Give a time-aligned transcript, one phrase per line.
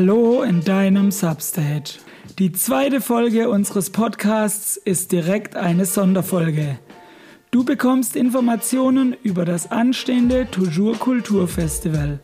[0.00, 1.98] Hallo in deinem Substage.
[2.38, 6.78] Die zweite Folge unseres Podcasts ist direkt eine Sonderfolge.
[7.50, 12.20] Du bekommst Informationen über das anstehende Toujours Kultur Festival.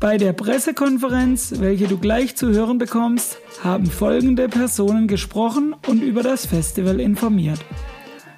[0.00, 6.24] Bei der Pressekonferenz, welche du gleich zu hören bekommst, haben folgende Personen gesprochen und über
[6.24, 7.60] das Festival informiert.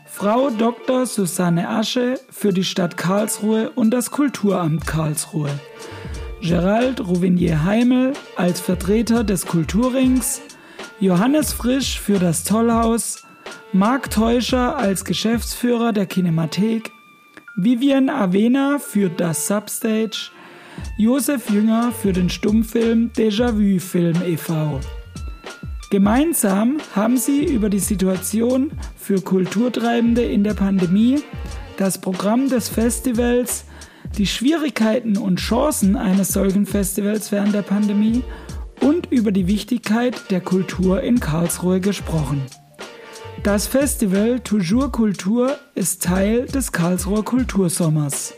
[0.05, 1.07] Frau Dr.
[1.07, 5.49] Susanne Asche für die Stadt Karlsruhe und das Kulturamt Karlsruhe.
[6.43, 10.41] Gerald Rouvinier Heimel als Vertreter des Kulturrings,
[10.99, 13.23] Johannes Frisch für das Tollhaus,
[13.73, 16.91] Marc Teuscher als Geschäftsführer der Kinemathek,
[17.55, 20.33] Vivian Avena für das Substage,
[20.99, 24.81] Josef Jünger für den Stummfilm Déjà-vu Film e.V.
[25.91, 31.23] Gemeinsam haben sie über die Situation für Kulturtreibende in der Pandemie,
[31.77, 33.65] das Programm des Festivals,
[34.19, 38.23] die Schwierigkeiten und Chancen eines solchen Festivals während der Pandemie
[38.81, 42.43] und über die Wichtigkeit der Kultur in Karlsruhe gesprochen.
[43.43, 48.35] Das Festival Toujours Kultur ist Teil des Karlsruher Kultursommers.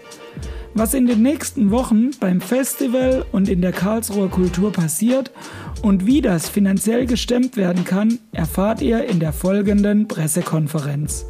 [0.72, 5.30] Was in den nächsten Wochen beim Festival und in der Karlsruher Kultur passiert
[5.82, 11.26] und wie das finanziell gestemmt werden kann, erfahrt ihr in der folgenden Pressekonferenz.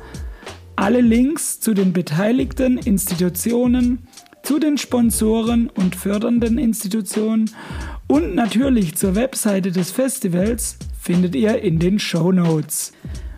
[0.77, 4.07] Alle Links zu den beteiligten Institutionen,
[4.45, 7.51] zu den Sponsoren und fördernden Institutionen
[8.07, 12.93] und natürlich zur Webseite des Festivals findet ihr in den Show Notes.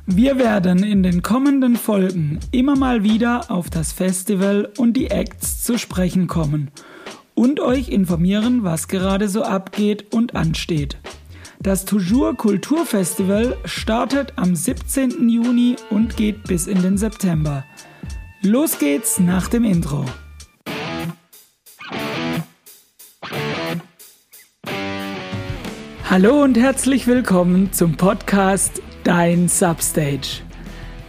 [0.07, 5.63] Wir werden in den kommenden Folgen immer mal wieder auf das Festival und die Acts
[5.63, 6.71] zu sprechen kommen
[7.35, 10.97] und euch informieren, was gerade so abgeht und ansteht.
[11.61, 15.29] Das Toujours Kulturfestival startet am 17.
[15.29, 17.65] Juni und geht bis in den September.
[18.43, 20.05] Los geht's nach dem Intro.
[26.09, 30.41] Hallo und herzlich willkommen zum Podcast Dein Substage.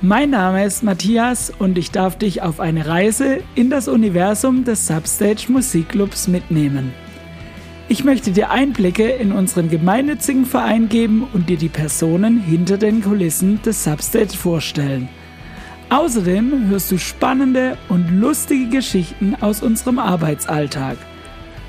[0.01, 4.87] Mein Name ist Matthias und ich darf dich auf eine Reise in das Universum des
[4.87, 6.95] Substage Musikclubs mitnehmen.
[7.87, 13.03] Ich möchte dir Einblicke in unseren gemeinnützigen Verein geben und dir die Personen hinter den
[13.03, 15.09] Kulissen des Substage vorstellen.
[15.91, 20.97] Außerdem hörst du spannende und lustige Geschichten aus unserem Arbeitsalltag.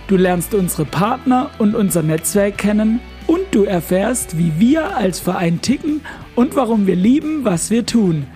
[0.07, 5.61] Du lernst unsere Partner und unser Netzwerk kennen und du erfährst, wie wir als Verein
[5.61, 6.01] ticken
[6.35, 8.27] und warum wir lieben, was wir tun.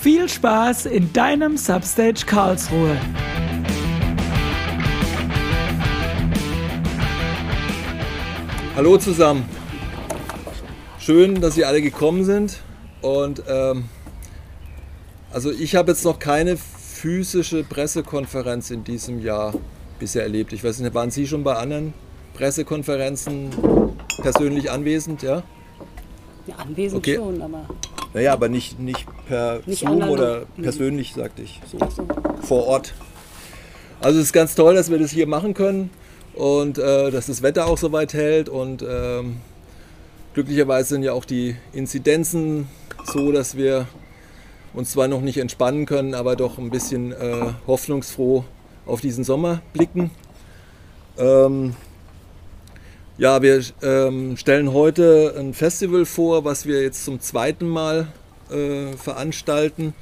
[0.00, 2.96] Viel Spaß in deinem Substage Karlsruhe.
[8.74, 9.44] Hallo zusammen.
[10.98, 12.58] Schön, dass ihr alle gekommen sind.
[13.00, 13.84] Und ähm,
[15.32, 19.54] also ich habe jetzt noch keine physische Pressekonferenz in diesem Jahr
[20.00, 20.52] bisher erlebt.
[20.52, 21.94] Ich weiß nicht, waren Sie schon bei anderen
[22.34, 23.50] Pressekonferenzen
[24.20, 25.42] persönlich anwesend, ja?
[26.46, 27.16] Ja, anwesend Okay.
[27.16, 27.66] schon, aber
[28.14, 30.14] Naja, aber nicht, nicht per Nicht Zoom analog.
[30.14, 32.06] oder persönlich, sagte ich, so so.
[32.42, 32.94] vor Ort.
[34.00, 35.90] Also es ist ganz toll, dass wir das hier machen können
[36.34, 39.36] und äh, dass das Wetter auch so weit hält und ähm,
[40.34, 42.66] glücklicherweise sind ja auch die Inzidenzen
[43.04, 43.86] so, dass wir
[44.74, 48.44] uns zwar noch nicht entspannen können, aber doch ein bisschen äh, hoffnungsfroh
[48.86, 50.10] auf diesen Sommer blicken.
[51.18, 51.74] Ähm,
[53.22, 58.08] ja, wir ähm, stellen heute ein Festival vor, was wir jetzt zum zweiten Mal
[58.50, 59.94] äh, veranstalten.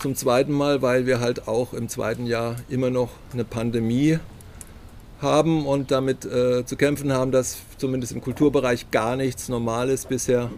[0.00, 4.18] Zum zweiten Mal, weil wir halt auch im zweiten Jahr immer noch eine Pandemie
[5.22, 10.08] haben und damit äh, zu kämpfen haben, dass zumindest im Kulturbereich gar nichts normal ist
[10.08, 10.50] bisher.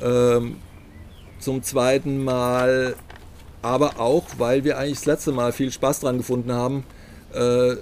[0.00, 0.58] Ähm,
[1.40, 2.94] zum zweiten Mal,
[3.60, 6.84] aber auch, weil wir eigentlich das letzte Mal viel Spaß dran gefunden haben,
[7.32, 7.74] äh,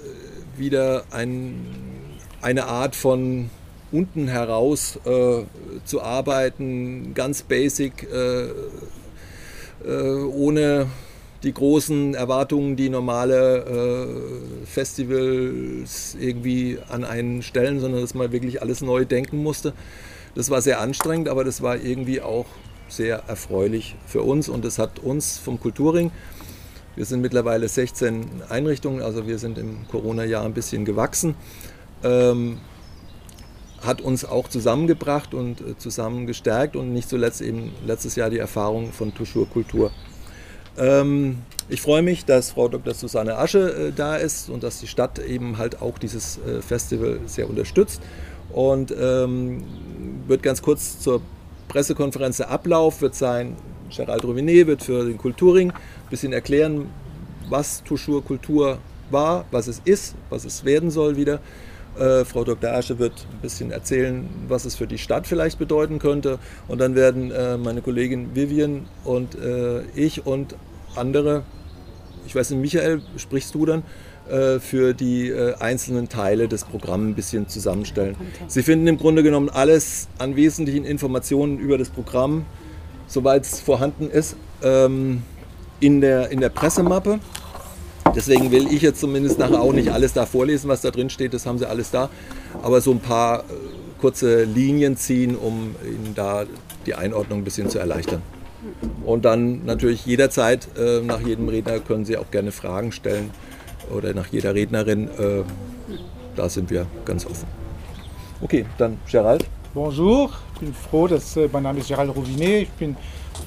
[0.56, 1.91] wieder ein,
[2.42, 3.50] eine Art von
[3.92, 5.42] unten heraus äh,
[5.84, 8.48] zu arbeiten, ganz basic, äh,
[9.86, 10.86] äh, ohne
[11.42, 18.62] die großen Erwartungen, die normale äh, Festivals irgendwie an einen stellen, sondern dass man wirklich
[18.62, 19.72] alles neu denken musste.
[20.34, 22.46] Das war sehr anstrengend, aber das war irgendwie auch
[22.88, 26.10] sehr erfreulich für uns und es hat uns vom Kulturring,
[26.94, 31.34] wir sind mittlerweile 16 Einrichtungen, also wir sind im Corona-Jahr ein bisschen gewachsen,
[32.02, 32.58] ähm,
[33.80, 36.26] hat uns auch zusammengebracht und äh, zusammen
[36.74, 39.90] und nicht zuletzt eben letztes Jahr die Erfahrung von Toujours Kultur.
[40.78, 41.38] Ähm,
[41.68, 42.94] ich freue mich, dass Frau Dr.
[42.94, 47.20] Susanne Asche äh, da ist und dass die Stadt eben halt auch dieses äh, Festival
[47.26, 48.00] sehr unterstützt.
[48.50, 49.64] Und ähm,
[50.26, 51.22] wird ganz kurz zur
[51.68, 53.56] Pressekonferenz der Ablauf wird sein,
[53.94, 56.90] Gerald Rovinet wird für den Kulturring ein bisschen erklären,
[57.48, 58.78] was Toujours Kultur
[59.10, 61.40] war, was es ist, was es werden soll wieder.
[61.98, 62.72] Äh, Frau Dr.
[62.72, 66.38] Asche wird ein bisschen erzählen, was es für die Stadt vielleicht bedeuten könnte.
[66.68, 70.56] Und dann werden äh, meine Kollegin Vivian und äh, ich und
[70.96, 71.42] andere,
[72.26, 73.82] ich weiß nicht, Michael, sprichst du dann?
[74.30, 78.14] Äh, für die äh, einzelnen Teile des Programms ein bisschen zusammenstellen.
[78.46, 82.46] Sie finden im Grunde genommen alles an wesentlichen Informationen über das Programm,
[83.08, 85.22] soweit es vorhanden ist, ähm,
[85.80, 87.18] in der, in der Pressemappe.
[88.14, 91.32] Deswegen will ich jetzt zumindest nachher auch nicht alles da vorlesen, was da drin steht,
[91.34, 92.10] das haben sie alles da.
[92.62, 93.42] Aber so ein paar äh,
[94.00, 96.44] kurze Linien ziehen, um Ihnen da
[96.86, 98.22] die Einordnung ein bisschen zu erleichtern.
[99.04, 103.30] Und dann natürlich jederzeit, äh, nach jedem Redner können Sie auch gerne Fragen stellen
[103.90, 105.08] oder nach jeder Rednerin.
[105.08, 105.44] Äh,
[106.36, 107.46] da sind wir ganz offen.
[108.40, 109.44] Okay, dann Gerald.
[109.74, 112.62] Bonjour, ich bin froh, dass äh, mein Name ist Gerald Rovinet.
[112.62, 112.96] Ich bin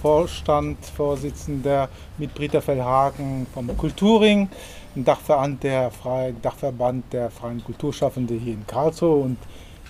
[0.01, 4.49] Vorstand, Vorsitzender mit Britta Fellhagen vom Kulturing,
[4.95, 9.23] ein Dachverband der, Freien, Dachverband der freien Kulturschaffenden hier in Karlsruhe.
[9.23, 9.37] Und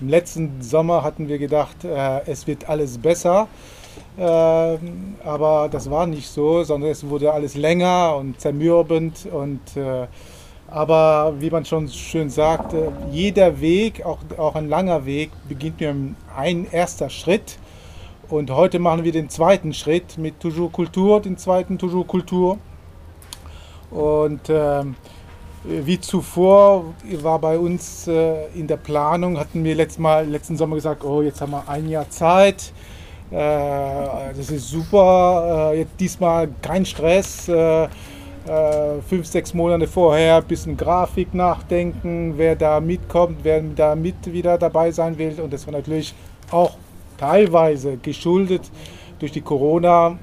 [0.02, 3.48] im letzten Sommer hatten wir gedacht, äh, es wird alles besser.
[4.18, 4.24] Äh,
[5.24, 9.28] aber das war nicht so, sondern es wurde alles länger und zermürbend.
[9.32, 10.08] Und, äh,
[10.68, 16.16] aber wie man schon schön sagte, jeder Weg, auch, auch ein langer Weg, beginnt mit
[16.36, 17.58] einem erster Schritt.
[18.30, 22.58] Und heute machen wir den zweiten Schritt mit Toujours Kultur, den zweiten Toujours Kultur.
[23.92, 24.84] Und äh,
[25.64, 30.76] wie zuvor war bei uns äh, in der Planung, hatten wir letztes Mal, letzten Sommer
[30.76, 32.74] gesagt, oh, jetzt haben wir ein Jahr Zeit.
[33.30, 35.72] Äh, das ist super.
[35.74, 37.48] Äh, jetzt diesmal kein Stress.
[37.48, 43.96] Äh, äh, fünf, sechs Monate vorher ein bisschen Grafik nachdenken, wer da mitkommt, wer da
[43.96, 45.40] mit wieder dabei sein will.
[45.42, 46.14] Und das war natürlich
[46.52, 46.78] auch
[47.18, 48.70] teilweise geschuldet
[49.20, 50.18] durch die Corona.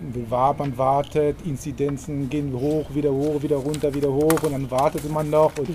[0.59, 5.31] Man wartet, Inzidenzen gehen hoch, wieder hoch, wieder runter, wieder hoch und dann wartet man
[5.31, 5.53] noch.
[5.59, 5.69] Und,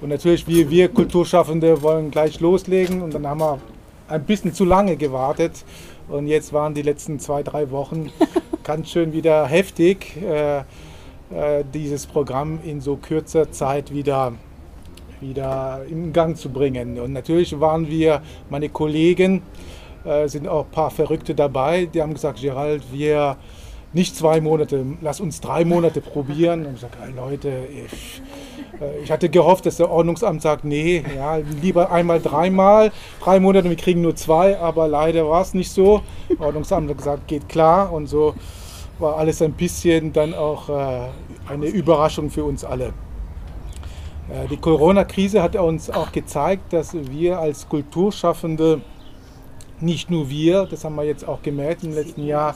[0.00, 3.58] und natürlich, wir, wir Kulturschaffende wollen gleich loslegen und dann haben wir
[4.08, 5.64] ein bisschen zu lange gewartet.
[6.08, 8.10] Und jetzt waren die letzten zwei, drei Wochen
[8.64, 14.32] ganz schön wieder heftig, äh, äh, dieses Programm in so kürzer Zeit wieder
[15.22, 16.98] wieder in Gang zu bringen.
[16.98, 19.42] Und natürlich waren wir, meine Kollegen,
[20.04, 23.36] äh, sind auch ein paar Verrückte dabei, die haben gesagt, Gerald, wir
[23.92, 26.66] nicht zwei Monate, lass uns drei Monate probieren.
[26.66, 28.22] Und ich sage, hey Leute, ich,
[28.80, 32.90] äh, ich hatte gehofft, dass der Ordnungsamt sagt, nee, ja, lieber einmal dreimal,
[33.22, 36.00] drei Monate, wir kriegen nur zwei, aber leider war es nicht so.
[36.28, 38.34] Das Ordnungsamt hat gesagt, geht klar und so
[38.98, 41.08] war alles ein bisschen dann auch äh,
[41.48, 42.92] eine Überraschung für uns alle.
[44.50, 48.80] Die Corona-Krise hat uns auch gezeigt, dass wir als Kulturschaffende
[49.82, 52.54] nicht nur wir, das haben wir jetzt auch gemerkt im letzten Jahr,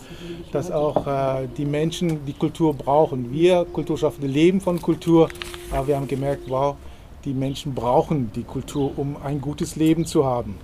[0.52, 3.32] dass auch äh, die Menschen die Kultur brauchen.
[3.32, 5.28] Wir Kulturschaffende leben von Kultur,
[5.70, 6.76] aber wir haben gemerkt, wow,
[7.24, 10.54] die Menschen brauchen die Kultur, um ein gutes Leben zu haben.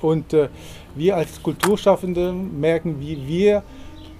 [0.00, 0.48] Und äh,
[0.94, 3.62] wir als Kulturschaffende merken, wie wir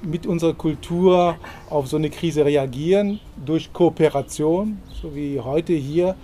[0.03, 1.37] mit unserer Kultur
[1.71, 6.15] auf so eine Krise reagieren, durch Kooperation, so wie heute hier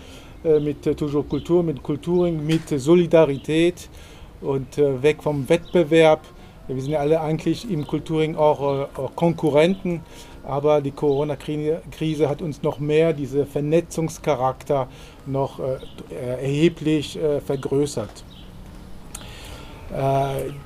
[0.45, 3.89] äh, mit Toujours Kultur, mit Kulturing, mit Solidarität
[4.41, 6.21] und äh, weg vom Wettbewerb.
[6.67, 10.03] Wir sind ja alle eigentlich im Kulturing auch, äh, auch Konkurrenten,
[10.45, 14.89] aber die Corona-Krise hat uns noch mehr diesen Vernetzungscharakter
[15.27, 15.79] noch äh,
[16.15, 18.25] erheblich vergrößert.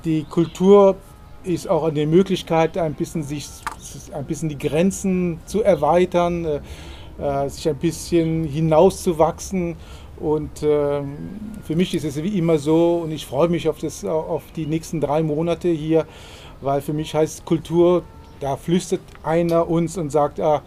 [0.05, 0.95] Die Kultur
[1.43, 3.49] ist auch eine Möglichkeit, ein bisschen, sich,
[4.13, 6.61] ein bisschen die Grenzen zu erweitern,
[7.47, 9.77] sich ein bisschen hinauszuwachsen
[10.19, 11.17] und ähm,
[11.63, 14.65] für mich ist es wie immer so und ich freue mich auf, das, auf die
[14.65, 16.05] nächsten drei Monate hier,
[16.61, 18.03] weil für mich heißt Kultur,
[18.39, 20.61] da flüstert einer uns und sagt, ah,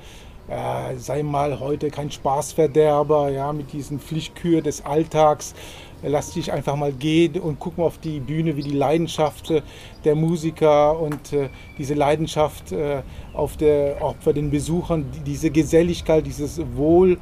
[0.49, 5.55] äh, sei mal heute kein Spaßverderber, ja, mit diesen Pflichtkür des Alltags.
[6.03, 9.63] Lass dich einfach mal gehen und guck mal auf die Bühne, wie die Leidenschaft äh,
[10.05, 13.03] der Musiker und äh, diese Leidenschaft äh,
[13.35, 17.17] auf der, auch bei den Besuchern, diese Geselligkeit, dieses Wohl äh,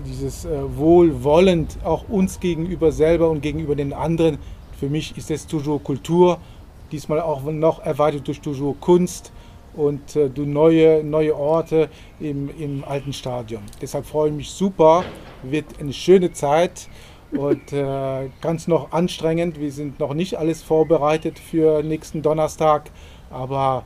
[0.00, 4.38] dieses äh, Wohlwollend auch uns gegenüber selber und gegenüber den anderen.
[4.78, 6.38] Für mich ist es toujours Kultur,
[6.90, 9.32] diesmal auch noch erweitert durch toujours Kunst
[9.74, 11.88] und äh, neue, neue Orte
[12.18, 13.62] im, im alten Stadion.
[13.80, 15.04] Deshalb freue ich mich super,
[15.42, 16.88] wird eine schöne Zeit
[17.32, 19.60] und äh, ganz noch anstrengend.
[19.60, 22.90] Wir sind noch nicht alles vorbereitet für nächsten Donnerstag,
[23.30, 23.84] aber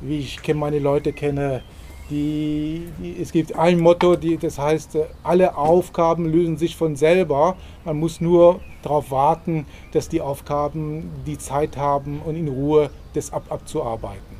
[0.00, 1.62] wie ich meine Leute kenne,
[2.10, 7.56] die, die, es gibt ein Motto, die, das heißt, alle Aufgaben lösen sich von selber.
[7.84, 13.32] Man muss nur darauf warten, dass die Aufgaben die Zeit haben und in Ruhe das
[13.32, 14.36] ab, abzuarbeiten.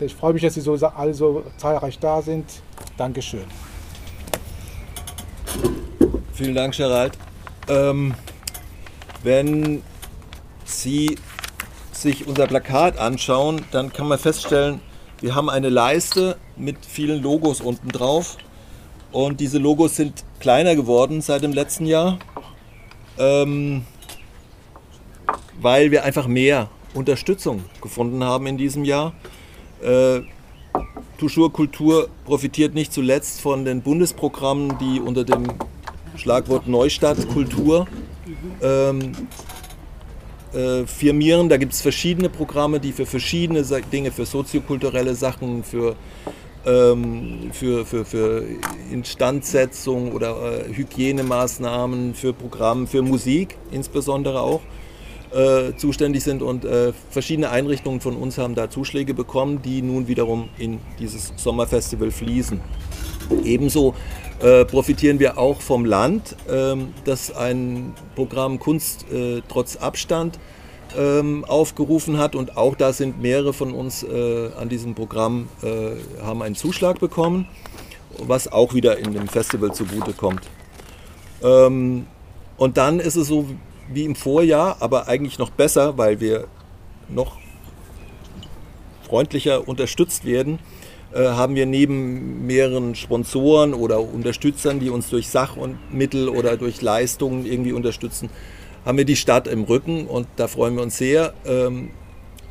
[0.00, 2.44] Ich freue mich, dass Sie so, alle so zahlreich da sind.
[2.96, 3.44] Dankeschön.
[6.32, 7.12] Vielen Dank, Gerald.
[7.68, 8.14] Ähm,
[9.22, 9.82] Wenn
[10.64, 11.16] Sie
[11.92, 14.80] sich unser Plakat anschauen, dann kann man feststellen,
[15.20, 18.36] wir haben eine Leiste mit vielen Logos unten drauf.
[19.12, 22.18] Und diese Logos sind kleiner geworden seit dem letzten Jahr,
[23.18, 23.84] ähm,
[25.60, 29.12] weil wir einfach mehr Unterstützung gefunden haben in diesem Jahr.
[29.82, 30.22] Äh,
[31.18, 35.44] Toujours Kultur profitiert nicht zuletzt von den Bundesprogrammen, die unter dem
[36.16, 37.86] Schlagwort Neustadt Kultur
[38.60, 39.12] ähm,
[40.52, 41.48] äh, firmieren.
[41.48, 45.94] Da gibt es verschiedene Programme, die für verschiedene Dinge, für soziokulturelle Sachen, für,
[46.66, 48.44] ähm, für, für, für
[48.90, 54.60] Instandsetzung oder äh, Hygienemaßnahmen, für Programme, für Musik insbesondere auch
[55.32, 60.06] äh, zuständig sind und äh, verschiedene Einrichtungen von uns haben da Zuschläge bekommen, die nun
[60.06, 62.60] wiederum in dieses Sommerfestival fließen.
[63.44, 63.94] Ebenso
[64.40, 70.38] äh, profitieren wir auch vom Land, ähm, das ein Programm Kunst äh, trotz Abstand
[70.96, 76.22] ähm, aufgerufen hat und auch da sind mehrere von uns äh, an diesem Programm äh,
[76.22, 77.46] haben einen Zuschlag bekommen,
[78.18, 80.42] was auch wieder in dem Festival zugute kommt.
[81.42, 82.06] Ähm,
[82.56, 83.46] und dann ist es so,
[83.92, 86.46] wie im Vorjahr, aber eigentlich noch besser, weil wir
[87.08, 87.36] noch
[89.06, 90.58] freundlicher unterstützt werden,
[91.12, 96.56] äh, haben wir neben mehreren Sponsoren oder Unterstützern, die uns durch Sach- und Mittel oder
[96.56, 98.30] durch Leistungen irgendwie unterstützen,
[98.84, 101.34] haben wir die Stadt im Rücken und da freuen wir uns sehr.
[101.44, 101.90] Ähm,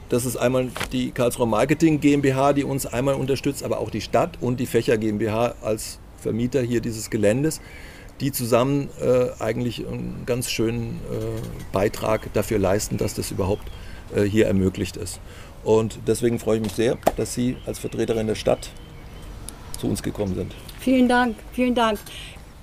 [0.09, 4.37] das ist einmal die Karlsruher Marketing GmbH, die uns einmal unterstützt, aber auch die Stadt
[4.41, 7.61] und die Fächer GmbH als Vermieter hier dieses Geländes
[8.21, 11.41] die zusammen äh, eigentlich einen ganz schönen äh,
[11.73, 13.67] Beitrag dafür leisten, dass das überhaupt
[14.15, 15.19] äh, hier ermöglicht ist.
[15.63, 18.69] Und deswegen freue ich mich sehr, dass Sie als Vertreterin der Stadt
[19.79, 20.53] zu uns gekommen sind.
[20.79, 21.99] Vielen Dank, vielen Dank.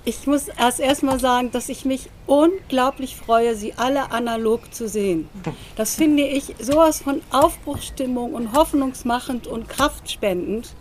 [0.09, 5.29] Ich muss erst erstmal sagen, dass ich mich unglaublich freue, Sie alle analog zu sehen.
[5.75, 10.73] Das finde ich sowas von Aufbruchsstimmung und hoffnungsmachend und kraftspendend.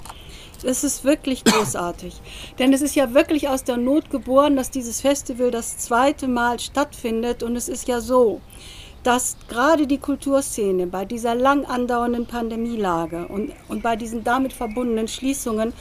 [0.65, 2.15] Es ist wirklich großartig.
[2.59, 6.59] Denn es ist ja wirklich aus der Not geboren, dass dieses Festival das zweite Mal
[6.59, 7.43] stattfindet.
[7.43, 8.41] Und es ist ja so,
[9.03, 15.07] dass gerade die Kulturszene bei dieser lang andauernden Pandemielage und, und bei diesen damit verbundenen
[15.07, 15.75] Schließungen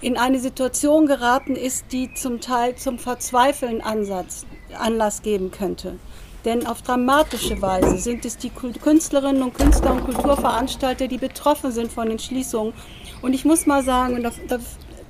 [0.00, 4.46] in eine Situation geraten ist, die zum Teil zum Verzweifeln Ansatz,
[4.78, 5.98] Anlass geben könnte.
[6.44, 11.92] Denn auf dramatische Weise sind es die Künstlerinnen und Künstler und Kulturveranstalter, die betroffen sind
[11.92, 12.72] von den Schließungen
[13.20, 14.36] und ich muss mal sagen, das,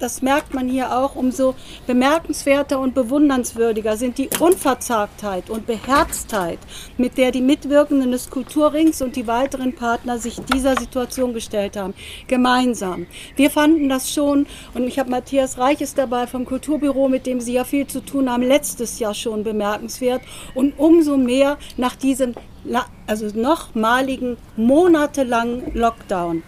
[0.01, 1.55] das, merkt man hier auch, umso
[1.87, 6.59] bemerkenswerter und bewundernswürdiger sind die Unverzagtheit und Beherztheit,
[6.97, 11.95] mit der die Mitwirkenden des Kulturrings und die weiteren Partner sich dieser Situation gestellt haben.
[12.27, 13.07] Gemeinsam.
[13.37, 17.55] Wir fanden das schon, und ich habe Matthias Reiches dabei vom Kulturbüro, mit dem Sie
[17.55, 20.23] ja viel zu tun haben, letztes Jahr schon bemerkenswert.
[20.55, 22.35] Und umso mehr nach diesem
[23.07, 26.43] also nochmaligen, monatelangen Lockdown.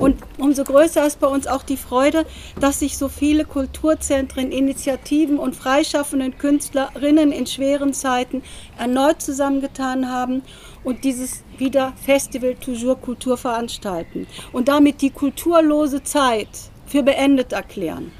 [0.00, 2.24] Und umso größer ist bei uns auch die Freude,
[2.58, 8.42] dass sich so viele Kulturzentren, Initiativen und freischaffenden Künstlerinnen in schweren Zeiten
[8.78, 10.40] erneut zusammengetan haben
[10.84, 16.48] und dieses wieder Festival Toujours Kultur veranstalten und damit die kulturlose Zeit
[16.86, 18.10] für beendet erklären.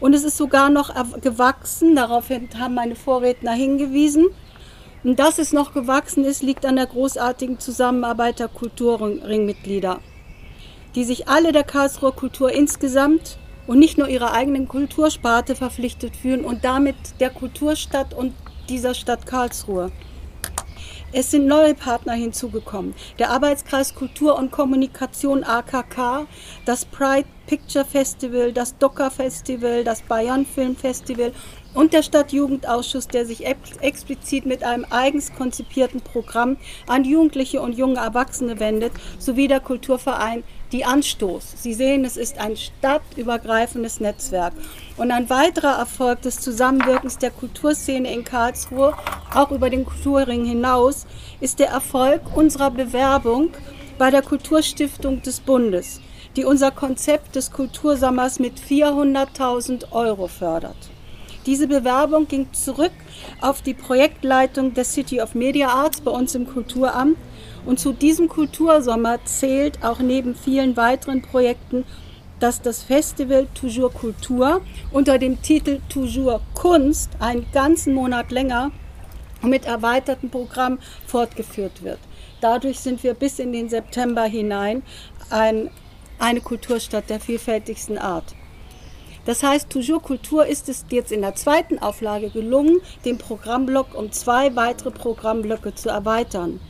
[0.00, 4.26] Und es ist sogar noch gewachsen, darauf haben meine Vorredner hingewiesen.
[5.04, 10.00] Und dass es noch gewachsen ist, liegt an der großartigen Zusammenarbeit der Kulturringmitglieder
[10.94, 16.44] die sich alle der Karlsruher Kultur insgesamt und nicht nur ihrer eigenen Kultursparte verpflichtet fühlen
[16.44, 18.34] und damit der Kulturstadt und
[18.68, 19.92] dieser Stadt Karlsruhe.
[21.10, 22.94] Es sind neue Partner hinzugekommen.
[23.18, 26.26] Der Arbeitskreis Kultur und Kommunikation AKK,
[26.66, 31.32] das Pride Picture Festival, das Docker Festival, das Bayern Film Festival
[31.72, 38.00] und der Stadtjugendausschuss, der sich explizit mit einem eigens konzipierten Programm an Jugendliche und junge
[38.00, 41.54] Erwachsene wendet, sowie der Kulturverein die Anstoß.
[41.56, 44.52] Sie sehen, es ist ein stadtübergreifendes Netzwerk.
[44.96, 48.94] Und ein weiterer Erfolg des Zusammenwirkens der Kulturszene in Karlsruhe,
[49.34, 51.06] auch über den Kulturring hinaus,
[51.40, 53.50] ist der Erfolg unserer Bewerbung
[53.98, 56.00] bei der Kulturstiftung des Bundes,
[56.36, 60.76] die unser Konzept des Kultursommers mit 400.000 Euro fördert.
[61.48, 62.92] Diese Bewerbung ging zurück
[63.40, 67.16] auf die Projektleitung der City of Media Arts bei uns im Kulturamt
[67.64, 71.86] und zu diesem Kultursommer zählt auch neben vielen weiteren Projekten,
[72.38, 74.60] dass das Festival Toujours Kultur
[74.92, 78.70] unter dem Titel Toujours Kunst einen ganzen Monat länger
[79.40, 81.98] mit erweitertem Programm fortgeführt wird.
[82.42, 84.82] Dadurch sind wir bis in den September hinein
[85.30, 85.70] ein,
[86.18, 88.34] eine Kulturstadt der vielfältigsten Art.
[89.28, 94.10] Das heißt, Toujours Kultur ist es jetzt in der zweiten Auflage gelungen, den Programmblock um
[94.10, 96.60] zwei weitere Programmblöcke zu erweitern.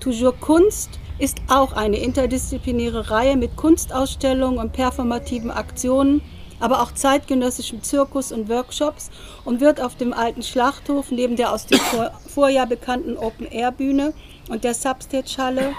[0.00, 6.22] Toujours Kunst ist auch eine interdisziplinäre Reihe mit Kunstausstellungen und performativen Aktionen,
[6.58, 9.10] aber auch zeitgenössischem Zirkus und Workshops
[9.44, 11.80] und wird auf dem alten Schlachthof neben der aus dem
[12.28, 14.14] Vorjahr bekannten Open-Air-Bühne
[14.48, 15.74] und der Substage-Halle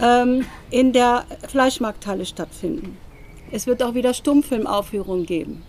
[0.00, 2.96] ähm, in der Fleischmarkthalle stattfinden.
[3.52, 5.62] Es wird auch wieder Stummfilmaufführungen geben.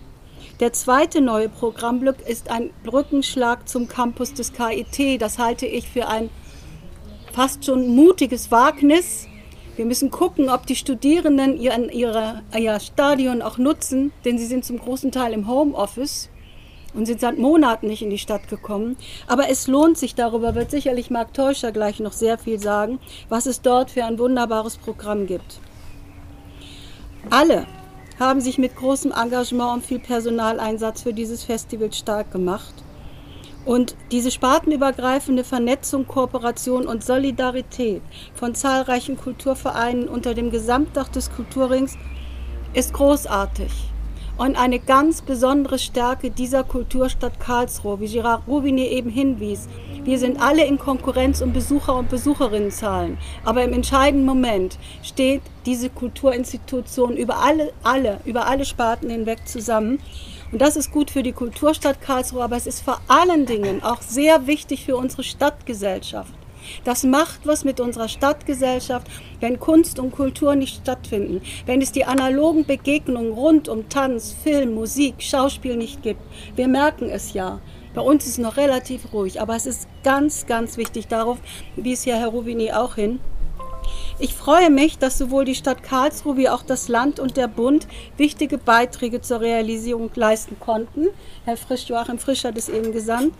[0.58, 5.20] Der zweite neue Programmblock ist ein Brückenschlag zum Campus des KIT.
[5.20, 6.30] Das halte ich für ein
[7.34, 9.28] fast schon mutiges Wagnis.
[9.76, 14.64] Wir müssen gucken, ob die Studierenden ihr, ihre, ihr Stadion auch nutzen, denn sie sind
[14.64, 16.30] zum großen Teil im Homeoffice
[16.94, 18.96] und sind seit Monaten nicht in die Stadt gekommen.
[19.26, 22.98] Aber es lohnt sich, darüber wird sicherlich Marc Teuscher gleich noch sehr viel sagen,
[23.28, 25.60] was es dort für ein wunderbares Programm gibt.
[27.30, 27.66] Alle
[28.18, 32.74] haben sich mit großem Engagement und viel Personaleinsatz für dieses Festival stark gemacht.
[33.64, 38.02] Und diese spartenübergreifende Vernetzung, Kooperation und Solidarität
[38.34, 41.96] von zahlreichen Kulturvereinen unter dem Gesamtdach des Kulturrings
[42.74, 43.72] ist großartig
[44.36, 49.68] und eine ganz besondere Stärke dieser Kulturstadt Karlsruhe, wie Girard Robinet eben hinwies.
[50.04, 55.88] Wir sind alle in Konkurrenz um Besucher und Besucherinnenzahlen, aber im entscheidenden Moment steht diese
[55.88, 60.00] Kulturinstitution über alle, alle, über alle Sparten hinweg zusammen.
[60.52, 64.02] Und das ist gut für die Kulturstadt Karlsruhe, aber es ist vor allen Dingen auch
[64.02, 66.34] sehr wichtig für unsere Stadtgesellschaft.
[66.84, 69.06] Das macht was mit unserer Stadtgesellschaft,
[69.40, 74.74] wenn Kunst und Kultur nicht stattfinden, wenn es die analogen Begegnungen rund um Tanz, Film,
[74.74, 76.20] Musik, Schauspiel nicht gibt.
[76.56, 77.60] Wir merken es ja.
[77.94, 81.06] Bei uns ist es noch relativ ruhig, aber es ist ganz, ganz wichtig.
[81.08, 81.38] Darauf
[81.76, 83.20] wies ja Herr Ruvini auch hin.
[84.18, 87.86] Ich freue mich, dass sowohl die Stadt Karlsruhe wie auch das Land und der Bund
[88.16, 91.08] wichtige Beiträge zur Realisierung leisten konnten.
[91.44, 93.30] Herr Frisch, Joachim Frisch hat es eben gesagt.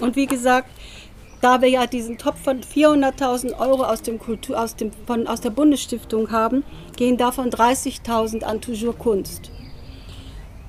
[0.00, 0.68] Und wie gesagt,
[1.40, 5.40] da wir ja diesen Topf von 400.000 Euro aus, dem Kultur, aus, dem, von, aus
[5.40, 6.64] der Bundesstiftung haben,
[6.96, 9.50] gehen davon 30.000 an Toujours Kunst.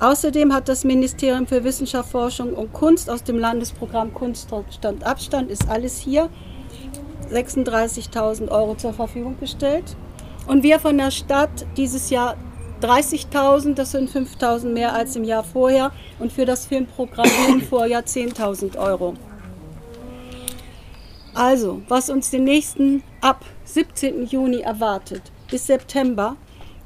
[0.04, 5.50] Außerdem hat das Ministerium für Wissenschaft, Forschung und Kunst aus dem Landesprogramm Kunst Stand Abstand,
[5.50, 6.30] ist alles hier,
[7.32, 9.96] 36.000 Euro zur Verfügung gestellt.
[10.46, 12.36] Und wir von der Stadt dieses Jahr
[12.82, 15.94] 30.000, das sind 5.000 mehr als im Jahr vorher.
[16.20, 19.14] Und für das Filmprogramm im Vorjahr 10.000 Euro.
[21.34, 24.26] Also, was uns den nächsten ab 17.
[24.26, 26.36] Juni erwartet bis September,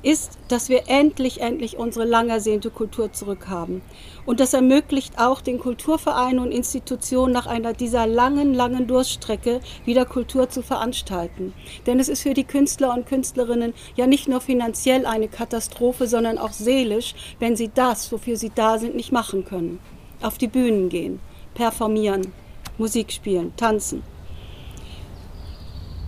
[0.03, 3.81] ist, dass wir endlich, endlich unsere lang ersehnte Kultur zurückhaben.
[4.25, 10.05] Und das ermöglicht auch den Kulturvereinen und Institutionen nach einer dieser langen, langen Durststrecke wieder
[10.05, 11.53] Kultur zu veranstalten.
[11.85, 16.37] Denn es ist für die Künstler und Künstlerinnen ja nicht nur finanziell eine Katastrophe, sondern
[16.37, 19.79] auch seelisch, wenn sie das, wofür sie da sind, nicht machen können.
[20.21, 21.19] Auf die Bühnen gehen,
[21.53, 22.33] performieren,
[22.77, 24.03] Musik spielen, tanzen.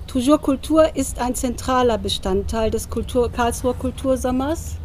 [0.10, 4.78] Toujours Kultur ist ein zentraler Bestandteil des Kultur Karlsruher Kultursommers,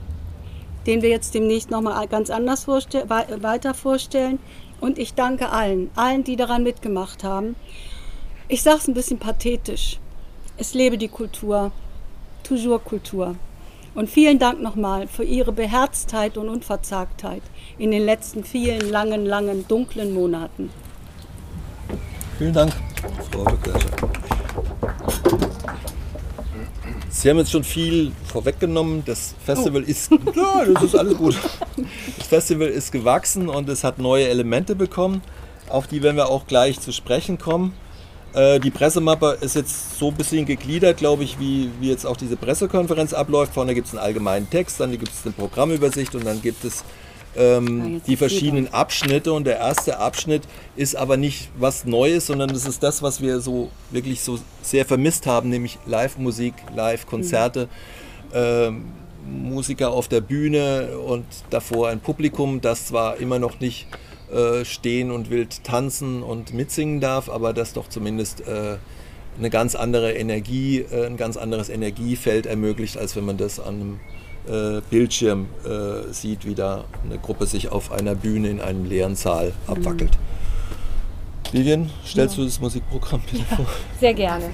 [0.87, 4.39] den wir jetzt demnächst nochmal ganz anders vorstell weiter vorstellen.
[4.83, 7.57] Und ich danke allen, allen, die daran mitgemacht haben.
[8.49, 9.99] Ich sage es ein bisschen pathetisch.
[10.59, 11.73] Es lebe die Kultur,
[12.43, 13.35] Toujours Kultur.
[13.95, 17.43] Und vielen Dank nochmal für Ihre Beherztheit und Unverzagtheit
[17.79, 20.69] in den letzten vielen langen, langen, dunklen Monaten.
[22.39, 22.73] Vielen Dank,
[23.31, 23.75] Frau Dr.
[27.11, 29.03] Sie haben jetzt schon viel vorweggenommen.
[29.07, 29.91] Das Festival oh.
[29.91, 30.11] ist.
[30.35, 31.39] Ja, das ist alles gut.
[32.19, 35.23] Das Festival ist gewachsen und es hat neue Elemente bekommen,
[35.69, 37.73] auf die werden wir auch gleich zu sprechen kommen.
[38.35, 42.17] Äh, die Pressemappe ist jetzt so ein bisschen gegliedert, glaube ich, wie, wie jetzt auch
[42.17, 43.55] diese Pressekonferenz abläuft.
[43.55, 46.85] Vorne gibt es einen allgemeinen Text, dann gibt es eine Programmübersicht und dann gibt es
[47.37, 49.33] ähm, die verschiedenen Abschnitte.
[49.33, 50.43] Und der erste Abschnitt
[50.77, 54.85] ist aber nicht was Neues, sondern das ist das, was wir so wirklich so sehr
[54.85, 57.67] vermisst haben, nämlich Live-Musik, Live-Konzerte.
[57.67, 58.35] Mhm.
[58.35, 58.85] Ähm,
[59.27, 63.87] Musiker auf der Bühne und davor ein Publikum, das zwar immer noch nicht
[64.31, 68.77] äh, stehen und wild tanzen und mitsingen darf, aber das doch zumindest äh,
[69.39, 73.75] eine ganz andere Energie, äh, ein ganz anderes Energiefeld ermöglicht, als wenn man das an
[73.75, 74.01] einem
[74.91, 79.53] Bildschirm äh, sieht, wie da eine Gruppe sich auf einer Bühne in einem leeren Saal
[79.67, 80.19] abwackelt.
[81.53, 82.43] Vivian, stellst ja.
[82.43, 83.67] du das Musikprogramm bitte ja, vor?
[84.01, 84.51] Sehr gerne.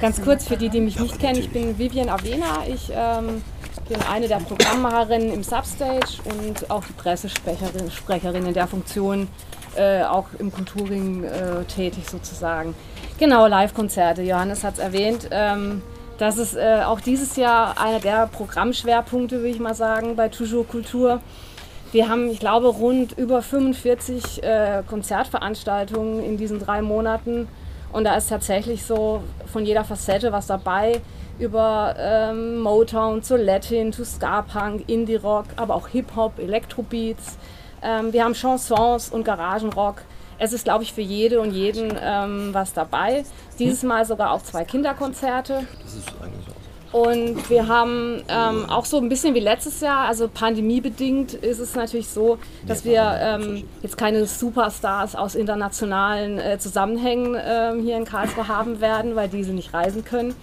[0.00, 2.62] Ganz kurz für die, die mich ja, nicht kennen, ich bin Vivian Avena.
[2.68, 3.42] Ich ähm,
[3.88, 9.26] bin eine der Programmmacherinnen im Substage und auch die Pressesprecherin Sprecherin in der Funktion,
[9.76, 12.74] äh, auch im Kulturring äh, tätig sozusagen.
[13.18, 14.22] Genau, Live-Konzerte.
[14.22, 15.28] Johannes hat es erwähnt.
[15.32, 15.82] Ähm,
[16.18, 20.68] das ist äh, auch dieses Jahr einer der Programmschwerpunkte, würde ich mal sagen, bei Toujours
[20.68, 21.20] Kultur.
[21.92, 27.48] wir haben, ich glaube, rund über 45 äh, Konzertveranstaltungen in diesen drei Monaten.
[27.92, 29.22] Und da ist tatsächlich so
[29.52, 31.00] von jeder Facette was dabei.
[31.38, 37.38] Über ähm, Motown zu Latin, zu Ska-Punk, Indie-Rock, aber auch Hip-Hop, Elektrobeats.
[37.82, 40.02] Ähm, wir haben Chansons und Garagenrock.
[40.44, 43.24] Es ist, glaube ich, für jede und jeden ähm, was dabei.
[43.58, 45.66] Dieses Mal sogar auch zwei Kinderkonzerte.
[45.82, 46.64] Das ist eigentlich auch.
[46.94, 51.74] Und wir haben ähm, auch so ein bisschen wie letztes Jahr, also pandemiebedingt ist es
[51.74, 58.04] natürlich so, dass wir ähm, jetzt keine Superstars aus internationalen äh, Zusammenhängen ähm, hier in
[58.04, 60.36] Karlsruhe haben werden, weil diese nicht reisen können.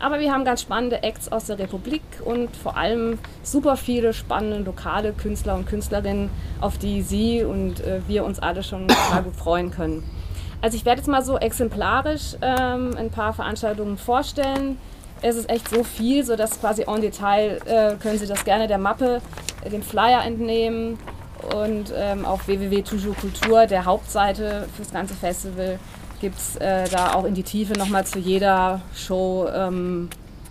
[0.00, 4.58] Aber wir haben ganz spannende Acts aus der Republik und vor allem super viele spannende
[4.58, 6.30] lokale Künstler und Künstlerinnen,
[6.60, 10.04] auf die Sie und äh, wir uns alle schon total gut freuen können.
[10.60, 14.78] Also ich werde jetzt mal so exemplarisch ähm, ein paar Veranstaltungen vorstellen.
[15.20, 18.78] Es ist echt so viel, sodass quasi en Detail äh, können Sie das gerne der
[18.78, 19.20] Mappe,
[19.64, 20.98] äh, dem Flyer entnehmen
[21.54, 23.16] und ähm, auf www.toujours
[23.68, 25.78] der Hauptseite fürs ganze Festival
[26.20, 30.08] gibt es äh, da auch in die Tiefe nochmal zu jeder Show ähm,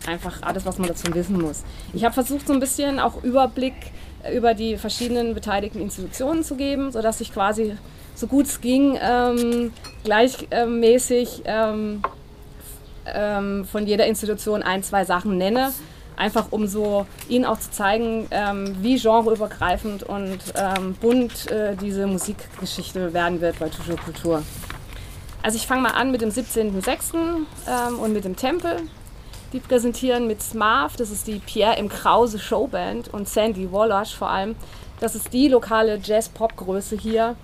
[0.08, 1.63] einfach alles, was man dazu wissen muss.
[1.93, 3.75] Ich habe versucht, so ein bisschen auch Überblick
[4.23, 7.75] äh, über die verschiedenen beteiligten Institutionen zu geben, sodass ich quasi
[8.15, 9.71] so gut es ging ähm,
[10.03, 12.01] gleichmäßig ähm,
[13.06, 15.71] ähm, von jeder Institution ein, zwei Sachen nenne.
[16.15, 22.08] Einfach um so Ihnen auch zu zeigen, ähm, wie genreübergreifend und ähm, bunt äh, diese
[22.08, 24.41] Musikgeschichte werden wird bei Toujours Kultur.
[25.43, 27.13] Also ich fange mal an mit dem 17.06.
[27.67, 28.82] Ähm, und mit dem Tempel.
[29.54, 31.88] Die präsentieren mit Smarv, das ist die Pierre M.
[31.88, 34.56] Krause Showband und Sandy Wallash vor allem.
[35.00, 37.36] Das ist die lokale Jazz-Pop-Größe hier,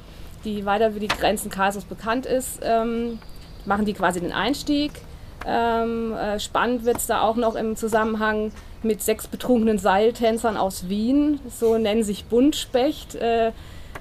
[0.44, 2.60] die weiter über die Grenzen Karlsruhes bekannt ist.
[2.62, 3.20] Ähm,
[3.66, 4.92] machen die quasi den Einstieg.
[5.46, 8.52] Ähm, äh, spannend wird es da auch noch im Zusammenhang
[8.82, 11.40] mit sechs betrunkenen Seiltänzern aus Wien.
[11.50, 13.16] So nennen sich Buntspecht.
[13.16, 13.52] Äh,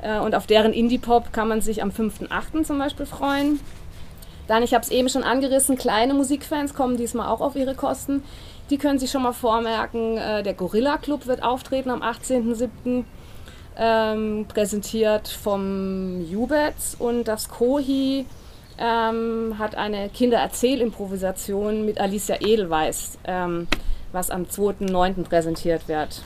[0.03, 2.65] äh, und auf deren Indie-Pop kann man sich am 5.8.
[2.65, 3.61] zum Beispiel freuen.
[4.49, 8.23] Dann, ich habe es eben schon angerissen, kleine Musikfans kommen diesmal auch auf ihre Kosten.
[8.71, 13.05] Die können sich schon mal vormerken, äh, der Gorilla Club wird auftreten am 18.07.
[13.75, 18.27] Ähm, präsentiert vom Jubets und das Kohi
[18.79, 23.69] ähm, hat eine Kindererzählimprovisation mit Alicia Edelweiss, ähm,
[24.13, 25.25] was am 2.9.
[25.25, 26.23] präsentiert wird.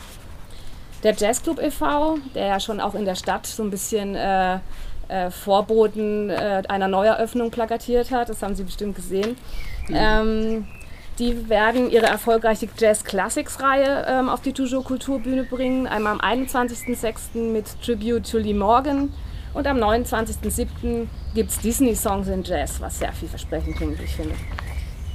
[1.04, 4.58] Der Jazzclub e.V., der ja schon auch in der Stadt so ein bisschen äh,
[5.08, 8.28] äh, Vorboten äh, einer Neueröffnung plakatiert hat.
[8.28, 9.36] Das haben Sie bestimmt gesehen.
[9.88, 9.94] Mhm.
[9.94, 10.66] Ähm,
[11.18, 15.86] die werden ihre erfolgreiche Jazz Classics Reihe ähm, auf die Toujours Kulturbühne bringen.
[15.86, 17.38] Einmal am 21.06.
[17.52, 19.12] mit Tribute to Lee Morgan
[19.54, 21.06] und am 29.07.
[21.34, 24.34] gibt es Disney-Songs in Jazz, was sehr vielversprechend klingt, ich finde.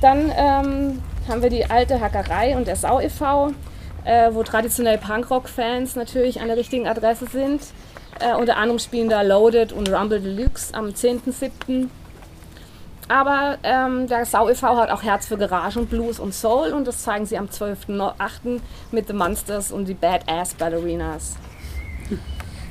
[0.01, 3.51] Dann ähm, haben wir die alte Hackerei und der Sau e.V.,
[4.03, 7.61] äh, wo traditionell Punkrock-Fans natürlich an der richtigen Adresse sind.
[8.21, 11.87] Äh, unter anderem spielen da Loaded und Rumble Deluxe am 10.07.
[13.07, 14.77] Aber ähm, der Sau e.V.
[14.77, 18.61] hat auch Herz für Garage und Blues und Soul und das zeigen sie am 12.08.
[18.91, 21.35] mit The Monsters und die Badass Ballerinas.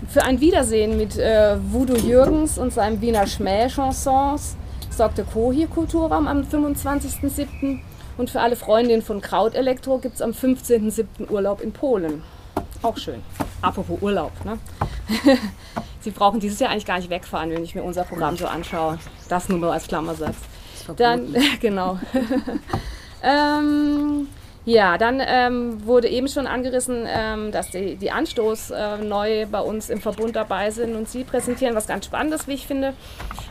[0.08, 4.56] Für ein Wiedersehen mit äh, Voodoo Jürgens und seinem Wiener Schmäh-Chansons
[4.90, 7.80] sorgte Kohi Kulturraum am 25.07.
[8.16, 11.30] Und für alle Freundinnen von Krautelektro gibt es am 15.07.
[11.30, 12.22] Urlaub in Polen.
[12.82, 13.22] Auch schön.
[13.62, 14.32] Apropos Urlaub.
[14.44, 14.58] Ne?
[16.00, 18.98] Sie brauchen dieses Jahr eigentlich gar nicht wegfahren, wenn ich mir unser Programm so anschaue.
[19.28, 20.36] Das nur mal als Klammersatz.
[20.96, 21.98] Dann, genau.
[23.22, 24.28] ähm,
[24.64, 29.60] ja, dann ähm, wurde eben schon angerissen, ähm, dass die, die Anstoß äh, neu bei
[29.60, 32.94] uns im Verbund dabei sind und sie präsentieren was ganz Spannendes, wie ich finde.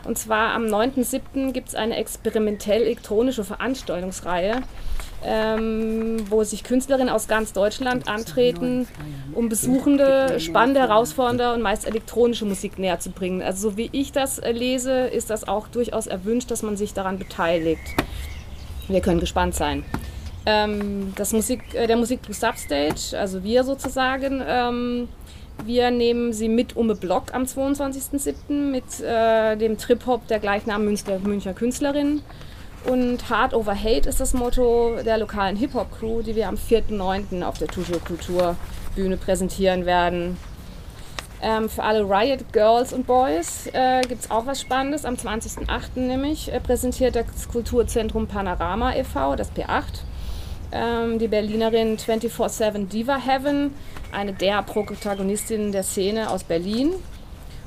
[0.04, 1.52] Und zwar am 9.7.
[1.52, 4.62] gibt es eine experimentell elektronische Veranstaltungsreihe
[5.24, 8.88] ähm, wo sich Künstlerinnen aus ganz Deutschland antreten,
[9.34, 13.42] um Besuchende spannende, herausfordernde und meist elektronische Musik näher zu bringen.
[13.42, 16.94] Also so wie ich das äh, lese, ist das auch durchaus erwünscht, dass man sich
[16.94, 17.82] daran beteiligt.
[18.88, 19.84] Wir können gespannt sein.
[20.46, 25.08] Ähm, das Musik, äh, der Musikclub Substage, also wir sozusagen, ähm,
[25.64, 28.70] wir nehmen sie mit um Block am 22.07.
[28.70, 32.22] mit äh, dem Trip-Hop der gleichnamigen Münchner, Künstlerin.
[32.84, 37.42] Und Hard Over Hate ist das Motto der lokalen Hip-Hop-Crew, die wir am 4.9.
[37.42, 38.56] auf der Toujours Kultur
[38.94, 40.38] Bühne präsentieren werden.
[41.42, 45.04] Ähm, für alle Riot Girls und Boys äh, gibt es auch was Spannendes.
[45.04, 45.98] Am 20.08.
[45.98, 49.84] nämlich äh, präsentiert das Kulturzentrum Panorama e.V., das P8,
[50.72, 53.74] ähm, die Berlinerin 24-7 Diva Heaven,
[54.12, 56.92] eine der Protagonistinnen der Szene aus Berlin.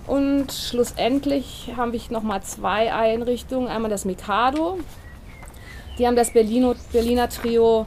[0.06, 3.70] Und schlussendlich habe ich nochmal zwei Einrichtungen.
[3.70, 4.78] Einmal das Mikado,
[5.98, 7.86] die haben das Berlino, Berliner Trio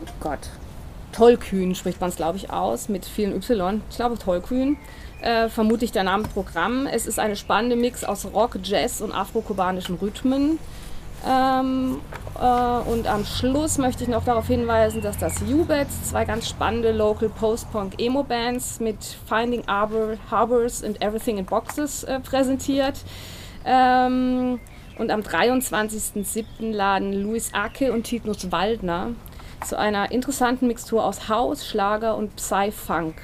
[0.00, 0.48] oh Gott,
[1.12, 3.82] Tollkühn spricht man es, glaube ich, aus, mit vielen Y.
[3.90, 4.76] Ich glaube Tollkühn.
[5.20, 6.86] Äh, vermute ich der Name Programm.
[6.86, 10.58] Es ist eine spannende Mix aus Rock, Jazz und afro-kubanischen Rhythmen.
[11.28, 12.00] Ähm,
[12.40, 16.92] äh, und am Schluss möchte ich noch darauf hinweisen, dass das U-Bets zwei ganz spannende
[16.92, 23.04] Local Post-Punk-Emo-Bands mit Finding Arbor, Harbors and Everything in Boxes äh, präsentiert.
[23.66, 24.58] Ähm,
[25.00, 26.72] und am 23.07.
[26.72, 29.14] laden Luis Ake und Titus Waldner
[29.66, 33.14] zu einer interessanten Mixtur aus House, Schlager und Psy-Funk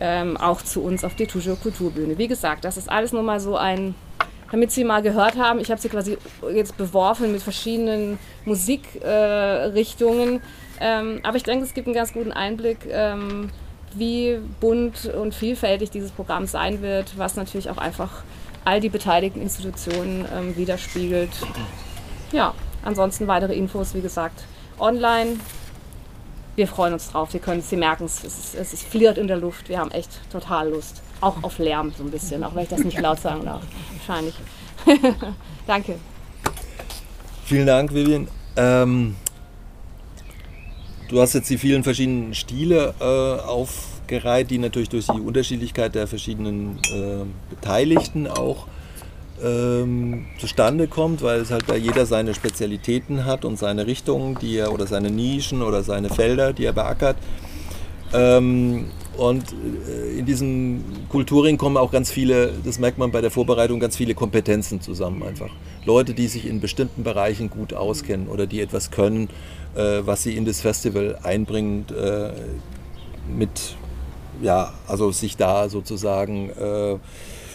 [0.00, 2.18] ähm, auch zu uns auf die Toujours Kulturbühne.
[2.18, 3.94] Wie gesagt, das ist alles nur mal so ein
[4.50, 6.18] damit Sie mal gehört haben, ich habe sie quasi
[6.52, 10.38] jetzt beworfen mit verschiedenen Musikrichtungen.
[10.38, 10.40] Äh,
[10.80, 13.50] ähm, aber ich denke, es gibt einen ganz guten Einblick, ähm,
[13.94, 18.24] wie bunt und vielfältig dieses Programm sein wird, was natürlich auch einfach
[18.64, 21.30] all die beteiligten Institutionen ähm, widerspiegelt.
[22.32, 24.44] Ja, ansonsten weitere Infos, wie gesagt,
[24.78, 25.38] online.
[26.56, 27.30] Wir freuen uns drauf.
[27.30, 29.68] Sie können, Sie merken es, ist, es ist flirrt in der Luft.
[29.68, 31.02] Wir haben echt total Lust.
[31.20, 33.62] Auch auf Lärm so ein bisschen, auch wenn ich das nicht laut sagen darf.
[33.98, 34.34] Wahrscheinlich.
[35.66, 35.96] Danke.
[37.44, 38.28] Vielen Dank, Vivian.
[38.56, 39.16] Ähm,
[41.08, 43.04] du hast jetzt die vielen verschiedenen Stile äh,
[44.10, 48.66] aufgereiht, die natürlich durch die Unterschiedlichkeit der verschiedenen äh, Beteiligten auch
[49.42, 54.56] ähm, zustande kommt, weil es halt bei jeder seine Spezialitäten hat und seine Richtungen, die
[54.56, 57.16] er oder seine Nischen oder seine Felder, die er beackert.
[58.12, 59.44] Ähm, und
[59.88, 63.96] äh, in diesem Kulturring kommen auch ganz viele, das merkt man bei der Vorbereitung, ganz
[63.96, 65.50] viele Kompetenzen zusammen einfach.
[65.84, 69.28] Leute, die sich in bestimmten Bereichen gut auskennen oder die etwas können,
[69.74, 72.30] äh, was sie in das Festival einbringen, äh,
[73.30, 73.76] mit,
[74.42, 76.50] ja, also sich da sozusagen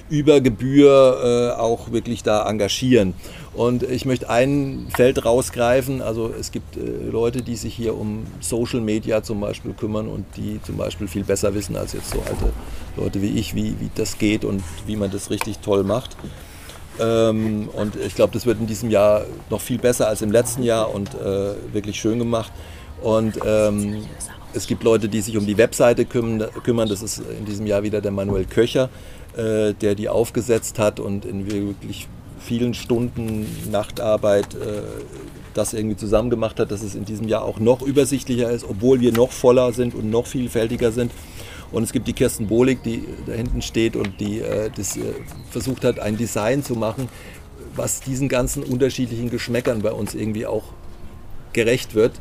[0.10, 3.14] über Gebühr äh, auch wirklich da engagieren.
[3.54, 6.02] Und ich möchte ein Feld rausgreifen.
[6.02, 10.26] Also es gibt äh, Leute, die sich hier um Social Media zum Beispiel kümmern und
[10.36, 12.54] die zum Beispiel viel besser wissen als jetzt so alte
[12.98, 16.16] Leute wie ich, wie, wie das geht und wie man das richtig toll macht.
[17.00, 20.64] Ähm, und ich glaube, das wird in diesem Jahr noch viel besser als im letzten
[20.64, 22.52] Jahr und äh, wirklich schön gemacht.
[23.06, 24.04] Und ähm,
[24.54, 26.90] es gibt Leute, die sich um die Webseite kümmern.
[26.90, 28.90] Das ist in diesem Jahr wieder der Manuel Köcher
[29.38, 32.08] äh, der die aufgesetzt hat und in wirklich
[32.40, 34.82] vielen Stunden Nachtarbeit äh,
[35.54, 39.00] das irgendwie zusammen gemacht hat, dass es in diesem Jahr auch noch übersichtlicher ist, obwohl
[39.00, 41.12] wir noch voller sind und noch vielfältiger sind.
[41.72, 45.02] Und es gibt die Kirsten Bohlig, die da hinten steht und die äh, das, äh,
[45.50, 47.10] versucht hat, ein Design zu machen,
[47.76, 50.64] was diesen ganzen unterschiedlichen Geschmäckern bei uns irgendwie auch
[51.52, 52.14] gerecht wird.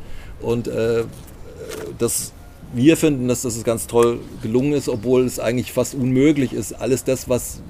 [0.45, 1.05] Und äh,
[1.99, 2.33] das
[2.75, 7.05] wir finden, dass das ganz toll gelungen ist, obwohl es eigentlich fast unmöglich ist, alles
[7.05, 7.61] das, was,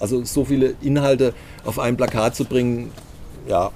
[0.00, 2.90] also so viele Inhalte auf ein Plakat zu bringen,
[3.46, 3.70] ja,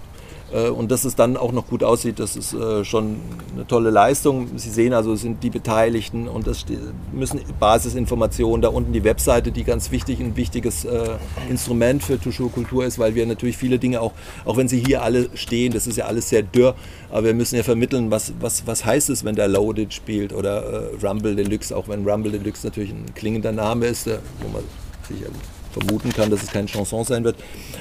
[0.68, 3.16] und dass es dann auch noch gut aussieht, das ist äh, schon
[3.54, 4.48] eine tolle Leistung.
[4.56, 6.64] Sie sehen also, es sind die Beteiligten und das
[7.12, 11.16] müssen Basisinformationen, da unten die Webseite, die ganz wichtig, ein wichtiges äh,
[11.48, 14.12] Instrument für Toujours Kultur ist, weil wir natürlich viele Dinge auch,
[14.44, 16.74] auch wenn sie hier alle stehen, das ist ja alles sehr dürr,
[17.10, 20.90] aber wir müssen ja vermitteln, was, was, was heißt es, wenn der Loaded spielt oder
[21.02, 24.64] Rumble Deluxe, auch wenn Rumble Deluxe natürlich ein klingender Name ist, wo man
[25.08, 27.36] sicherlich vermuten kann, dass es kein Chanson sein wird.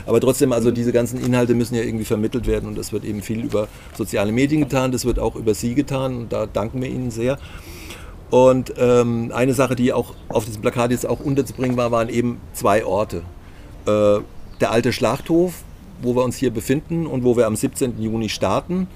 [0.05, 3.21] Aber trotzdem, also diese ganzen Inhalte müssen ja irgendwie vermittelt werden und das wird eben
[3.21, 6.89] viel über soziale Medien getan, das wird auch über Sie getan und da danken wir
[6.89, 7.37] Ihnen sehr.
[8.29, 12.39] Und ähm, eine Sache, die auch auf diesem Plakat jetzt auch unterzubringen war, waren eben
[12.53, 13.23] zwei Orte.
[13.85, 14.19] Äh,
[14.61, 15.63] der alte Schlachthof,
[16.01, 17.99] wo wir uns hier befinden und wo wir am 17.
[18.01, 18.87] Juni starten.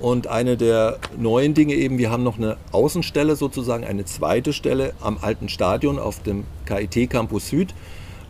[0.00, 4.94] Und eine der neuen Dinge eben, wir haben noch eine Außenstelle sozusagen, eine zweite Stelle
[5.00, 7.74] am alten Stadion auf dem KIT Campus Süd.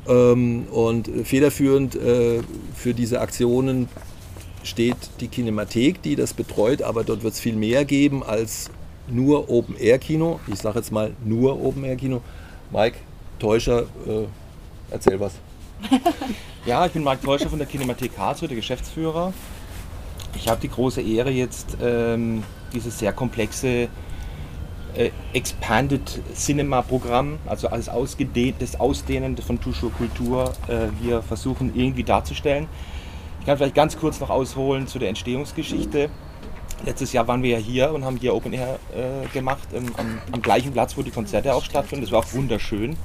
[0.09, 2.43] Ähm, und federführend äh,
[2.75, 3.89] für diese Aktionen
[4.63, 8.71] steht die Kinemathek, die das betreut, aber dort wird es viel mehr geben als
[9.09, 10.41] nur Open-Air-Kino.
[10.47, 12.21] Ich sage jetzt mal nur Open-Air-Kino.
[12.71, 12.99] Mike
[13.39, 14.27] Täuscher, äh,
[14.91, 15.33] erzähl was.
[16.67, 19.33] ja, ich bin Mike Täuscher von der Kinemathek Karlsruhe, der Geschäftsführer.
[20.35, 23.89] Ich habe die große Ehre, jetzt ähm, dieses sehr komplexe
[25.33, 32.69] Expanded Cinema Programm, also als ausgedehntes Ausdehnen von Tuschur Kultur äh, hier versuchen irgendwie darzustellen.
[33.41, 36.11] Ich kann vielleicht ganz kurz noch ausholen zu der Entstehungsgeschichte.
[36.85, 40.19] Letztes Jahr waren wir ja hier und haben hier Open Air äh, gemacht, ähm, am,
[40.33, 42.05] am, gleichen Platz, wo die Konzerte auch stattfinden.
[42.05, 42.97] Das war auch wunderschön.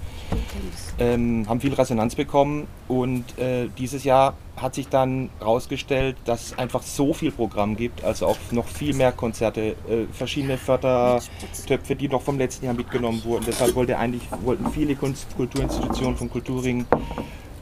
[0.97, 6.57] Ähm, haben viel Resonanz bekommen und äh, dieses Jahr hat sich dann herausgestellt, dass es
[6.57, 12.07] einfach so viel Programm gibt, also auch noch viel mehr Konzerte, äh, verschiedene Fördertöpfe, die
[12.07, 13.43] noch vom letzten Jahr mitgenommen wurden.
[13.45, 16.85] Deshalb wollte eigentlich, wollten viele Kunst Kulturinstitutionen vom Kulturring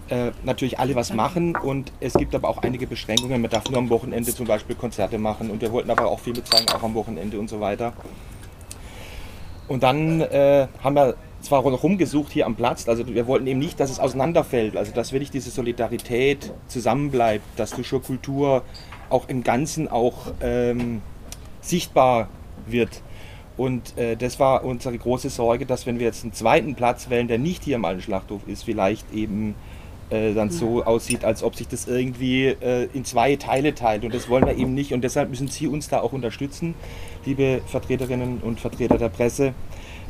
[0.10, 3.42] äh, natürlich alle was machen und es gibt aber auch einige Beschränkungen.
[3.42, 6.34] Man darf nur am Wochenende zum Beispiel Konzerte machen und wir wollten aber auch viel
[6.34, 7.94] mit zeigen, auch am Wochenende und so weiter.
[9.68, 13.60] Und dann äh, haben wir zwar noch rumgesucht hier am Platz, also wir wollten eben
[13.60, 18.64] nicht, dass es auseinanderfällt, also dass wirklich diese Solidarität zusammenbleibt, dass Kultur
[19.10, 21.02] auch im Ganzen auch ähm,
[21.62, 22.30] sichtbar
[22.66, 23.02] wird.
[23.56, 27.28] Und äh, das war unsere große Sorge, dass wenn wir jetzt einen zweiten Platz wählen,
[27.28, 29.54] der nicht hier im Alten Schlachthof ist, vielleicht eben
[30.10, 34.04] äh, dann so aussieht, als ob sich das irgendwie äh, in zwei Teile teilt.
[34.06, 34.94] Und das wollen wir eben nicht.
[34.94, 36.74] Und deshalb müssen Sie uns da auch unterstützen,
[37.26, 39.54] liebe Vertreterinnen und Vertreter der Presse,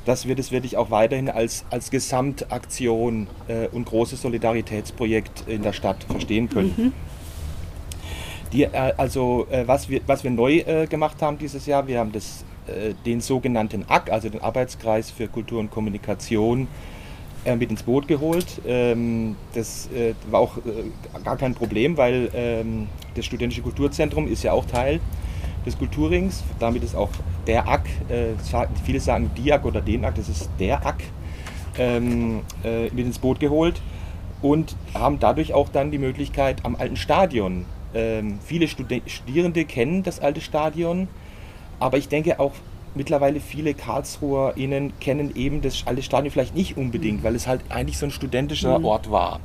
[0.05, 5.73] dass wir das wirklich auch weiterhin als, als Gesamtaktion äh, und großes Solidaritätsprojekt in der
[5.73, 6.73] Stadt verstehen können.
[6.75, 6.93] Mhm.
[8.53, 11.99] Die, äh, also äh, was, wir, was wir neu äh, gemacht haben dieses Jahr, wir
[11.99, 12.45] haben das,
[13.05, 16.69] den sogenannten AK, also den Arbeitskreis für Kultur und Kommunikation,
[17.57, 18.45] mit ins Boot geholt.
[18.65, 19.89] Ähm, das
[20.31, 20.59] war auch
[21.25, 25.01] gar kein Problem, weil ähm, das Studentische Kulturzentrum ist ja auch Teil
[25.65, 26.43] des Kulturrings.
[26.59, 27.09] Damit ist auch
[27.47, 27.85] der AK,
[28.83, 31.03] viele sagen Diak oder den AK, das ist der AK,
[31.77, 33.81] ähm, mit ins Boot geholt
[34.41, 40.19] und haben dadurch auch dann die Möglichkeit am alten Stadion ähm, viele Studierende kennen das
[40.19, 41.07] alte Stadion,
[41.79, 42.53] aber ich denke auch
[42.95, 47.97] mittlerweile viele KarlsruherInnen kennen eben das alte Stadion vielleicht nicht unbedingt, weil es halt eigentlich
[47.97, 48.85] so ein studentischer mhm.
[48.85, 49.39] Ort war.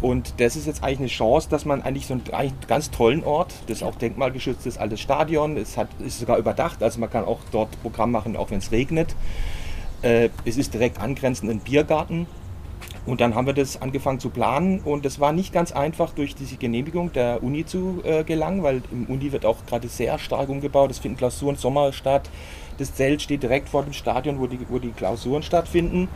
[0.00, 3.54] Und das ist jetzt eigentlich eine Chance, dass man eigentlich so einen, ganz tollen Ort,
[3.66, 7.40] das ist auch denkmalgeschütztes altes Stadion, es hat, ist sogar überdacht, also man kann auch
[7.52, 9.14] dort Programm machen, auch wenn es regnet.
[10.02, 12.26] Äh, es ist direkt angrenzend ein Biergarten
[13.04, 16.34] und dann haben wir das angefangen zu planen und es war nicht ganz einfach durch
[16.34, 20.48] diese Genehmigung der Uni zu äh, gelangen, weil im Uni wird auch gerade sehr stark
[20.48, 20.90] umgebaut.
[20.90, 22.30] Es finden Klausuren Sommer statt.
[22.78, 26.08] Das Zelt steht direkt vor dem Stadion, wo die, wo die Klausuren stattfinden.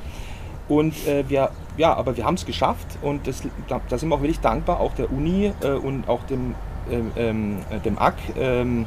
[0.69, 4.17] Und äh, wir, ja, aber wir haben es geschafft und das, da, da, sind wir
[4.17, 6.55] auch wirklich dankbar, auch der Uni äh, und auch dem,
[6.91, 8.87] ähm, ähm dem AK, ähm,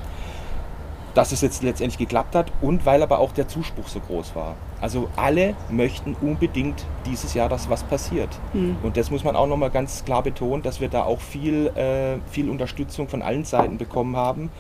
[1.14, 4.56] dass es jetzt letztendlich geklappt hat und weil aber auch der Zuspruch so groß war.
[4.80, 8.30] Also alle möchten unbedingt dieses Jahr, dass was passiert.
[8.54, 8.78] Mhm.
[8.84, 12.20] Und das muss man auch nochmal ganz klar betonen, dass wir da auch viel, äh,
[12.30, 14.52] viel Unterstützung von allen Seiten bekommen haben.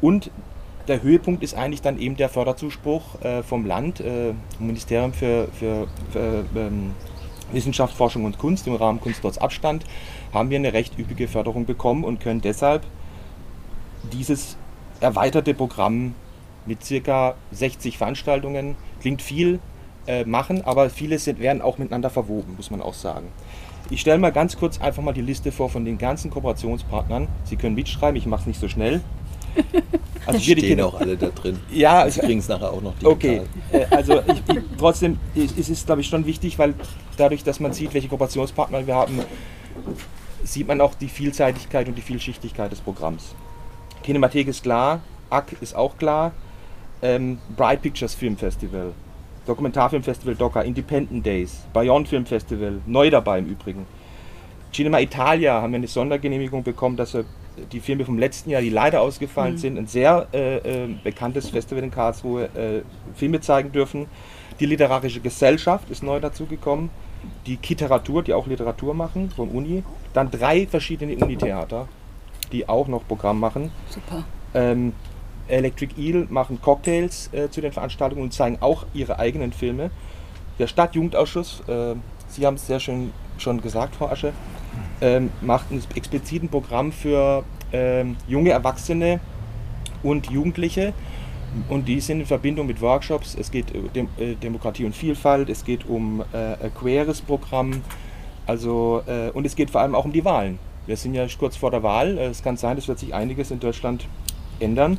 [0.00, 0.30] Und
[0.88, 5.86] der Höhepunkt ist eigentlich dann eben der Förderzuspruch äh, vom Land, äh, Ministerium für, für,
[6.10, 6.92] für ähm,
[7.52, 9.84] Wissenschaft, Forschung und Kunst im Rahmen Kunst trotz Abstand,
[10.32, 12.82] haben wir eine recht üppige Förderung bekommen und können deshalb
[14.12, 14.56] dieses
[15.00, 16.14] erweiterte Programm
[16.66, 19.60] mit circa 60 Veranstaltungen, klingt viel,
[20.06, 23.28] äh, machen, aber viele sind, werden auch miteinander verwoben, muss man auch sagen.
[23.88, 27.28] Ich stelle mal ganz kurz einfach mal die Liste vor von den ganzen Kooperationspartnern.
[27.44, 29.00] Sie können mitschreiben, ich mache es nicht so schnell.
[30.26, 31.58] Also die stehen auch alle da drin.
[31.70, 33.12] Ja, Sie kriegen es nachher auch noch digital.
[33.12, 33.42] Okay,
[33.72, 36.74] äh, also ich, ich, trotzdem ist es, glaube ich, schon wichtig, weil
[37.16, 39.20] dadurch, dass man sieht, welche Kooperationspartner wir haben,
[40.42, 43.34] sieht man auch die Vielseitigkeit und die Vielschichtigkeit des Programms.
[44.02, 46.32] Kinemathek ist klar, AK ist auch klar,
[47.02, 48.92] ähm, Bright Pictures Film Festival,
[49.46, 53.86] Dokumentarfilmfestival Docker, Independent Days, Bayonne Film Festival, neu dabei im Übrigen.
[54.76, 57.24] Cinema Italia haben wir eine Sondergenehmigung bekommen, dass wir
[57.72, 59.58] die Filme vom letzten Jahr, die leider ausgefallen mhm.
[59.58, 62.82] sind, ein sehr äh, äh, bekanntes Festival in Karlsruhe, äh,
[63.14, 64.06] Filme zeigen dürfen.
[64.60, 66.90] Die Literarische Gesellschaft ist neu dazugekommen.
[67.46, 69.82] Die Kiteratur, die auch Literatur machen vom Uni.
[70.12, 71.88] Dann drei verschiedene Unitheater
[72.52, 73.70] die auch noch Programm machen.
[73.90, 74.24] Super.
[74.54, 74.92] Ähm,
[75.48, 79.90] Electric Eel machen Cocktails äh, zu den Veranstaltungen und zeigen auch ihre eigenen Filme.
[80.58, 81.94] Der Stadtjugendausschuss, äh,
[82.28, 84.32] Sie haben es sehr schön schon gesagt, Frau Asche,
[85.00, 89.20] ähm, macht ein explizites Programm für ähm, junge Erwachsene
[90.02, 90.92] und Jugendliche.
[91.68, 93.36] Und die sind in Verbindung mit Workshops.
[93.38, 97.82] Es geht um Dem äh, Demokratie und Vielfalt, es geht um äh, queeres Programm,
[98.46, 100.58] also, äh, und es geht vor allem auch um die Wahlen.
[100.86, 102.16] Wir sind ja kurz vor der Wahl.
[102.18, 104.06] Es kann sein, es wird sich einiges in Deutschland
[104.60, 104.98] ändern.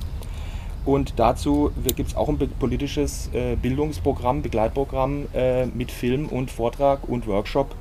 [0.84, 7.08] Und dazu gibt es auch ein politisches äh, Bildungsprogramm, Begleitprogramm äh, mit Film und Vortrag
[7.08, 7.76] und Workshop,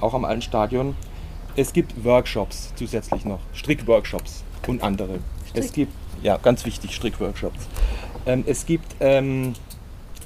[0.00, 0.94] auch am alten Stadion.
[1.56, 5.18] Es gibt Workshops zusätzlich noch, Strickworkshops und andere.
[5.48, 5.64] Strick.
[5.64, 7.68] Es gibt, ja, ganz wichtig, Strickworkshops.
[8.24, 9.54] Ähm, es gibt ähm,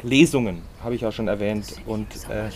[0.03, 1.81] Lesungen, habe ich ja schon erwähnt.
[1.87, 2.51] Und, äh,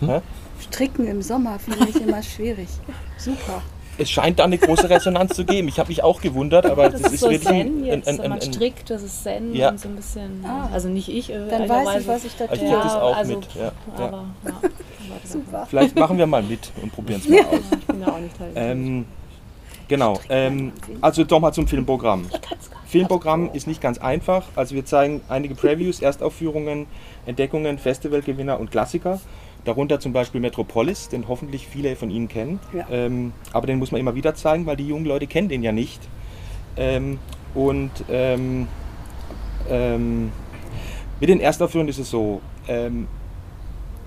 [0.00, 0.22] hm?
[0.60, 2.68] Stricken im Sommer finde ich immer schwierig.
[3.16, 3.62] Super.
[3.98, 5.68] Es scheint da eine große Resonanz zu geben.
[5.68, 8.32] Ich habe mich auch gewundert, aber das, das ist, so wirklich Zen ein, ein, ein,
[8.32, 9.70] ein, strickt, das ist Zen ja.
[9.70, 10.44] und so ein bisschen.
[10.44, 10.68] Ah.
[10.72, 11.30] Also nicht ich.
[11.30, 12.56] Äh, Dann weiß ich, was ich da tue.
[12.56, 13.48] Ich ja, das auch also, mit.
[13.54, 13.72] Ja.
[13.96, 14.70] Aber, ja.
[15.24, 15.66] Super.
[15.68, 17.60] Vielleicht machen wir mal mit und probieren es mal aus.
[17.72, 18.52] ich bin da auch nicht teil.
[18.54, 19.04] Ähm,
[19.88, 20.18] genau.
[20.28, 22.26] Ähm, also nochmal zum Filmprogramm.
[22.86, 24.44] Filmprogramm ist nicht ganz einfach.
[24.56, 26.86] Also wir zeigen einige Previews, Erstaufführungen,
[27.26, 29.20] Entdeckungen, Festivalgewinner und Klassiker.
[29.64, 32.60] Darunter zum Beispiel Metropolis, den hoffentlich viele von Ihnen kennen.
[32.72, 32.86] Ja.
[32.90, 35.72] Ähm, aber den muss man immer wieder zeigen, weil die jungen Leute kennen den ja
[35.72, 36.00] nicht.
[36.76, 37.18] Ähm,
[37.54, 38.68] und ähm,
[39.68, 40.32] ähm
[41.20, 43.08] Mit den Erstaufführungen ist es so, ähm,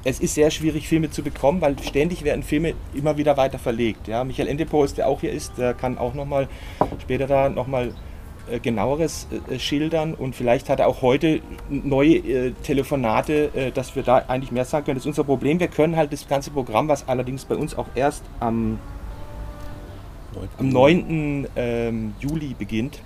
[0.04, 4.08] es ist sehr schwierig, Filme zu bekommen, weil ständig werden Filme immer wieder weiter verlegt.
[4.08, 6.48] Ja, Michael Endepost, der auch hier ist, der kann auch nochmal
[7.02, 7.92] später da nochmal äh,
[8.62, 14.04] genaueres äh, schildern und vielleicht hat er auch heute neue äh, Telefonate, äh, dass wir
[14.04, 14.96] da eigentlich mehr sagen können.
[14.96, 15.60] Das ist unser Problem.
[15.60, 18.80] Wir können halt das ganze Programm, was allerdings bei uns auch erst am,
[20.58, 21.48] am 9.
[21.56, 23.02] Ähm, Juli beginnt,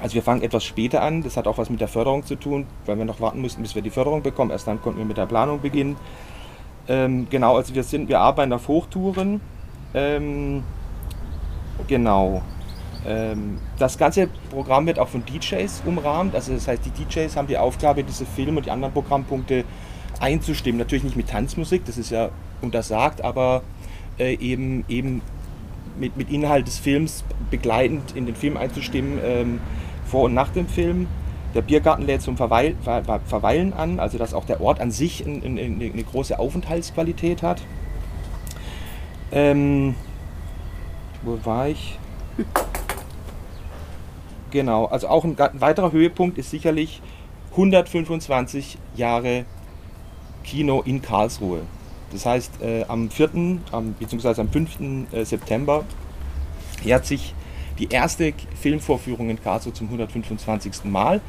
[0.00, 2.66] also wir fangen etwas später an, das hat auch was mit der Förderung zu tun,
[2.86, 4.50] weil wir noch warten mussten, bis wir die Förderung bekommen.
[4.50, 5.96] Erst dann konnten wir mit der Planung beginnen.
[6.86, 9.40] Ähm, genau, also wir sind, wir arbeiten auf Hochtouren.
[9.94, 10.62] Ähm,
[11.88, 12.42] genau.
[13.06, 16.34] Ähm, das ganze Programm wird auch von DJs umrahmt.
[16.34, 19.64] Also das heißt, die DJs haben die Aufgabe, diese Filme und die anderen Programmpunkte
[20.20, 20.78] einzustimmen.
[20.78, 22.30] Natürlich nicht mit Tanzmusik, das ist ja
[22.60, 23.62] untersagt, aber
[24.18, 25.22] äh, eben, eben
[25.98, 29.18] mit, mit Inhalt des Films begleitend in den Film einzustimmen.
[29.22, 29.60] Ähm,
[30.08, 31.06] vor und nach dem Film.
[31.54, 35.24] Der Biergarten lädt zum Verweil, Ver, Verweilen an, also dass auch der Ort an sich
[35.26, 37.62] eine, eine, eine große Aufenthaltsqualität hat.
[39.32, 39.94] Ähm,
[41.22, 41.98] wo war ich?
[44.50, 47.02] Genau, also auch ein, weiterer Höhepunkt ist sicherlich
[47.52, 49.44] 125 Jahre
[50.44, 51.62] Kino in Karlsruhe.
[52.12, 53.60] Das heißt, äh, am 4.
[53.72, 54.78] Am, beziehungsweise am 5.
[55.12, 55.84] Äh, September
[56.82, 57.34] jährt sich
[57.78, 60.84] die erste Filmvorführung in Karlsruhe zum 125.
[60.84, 61.20] Mal.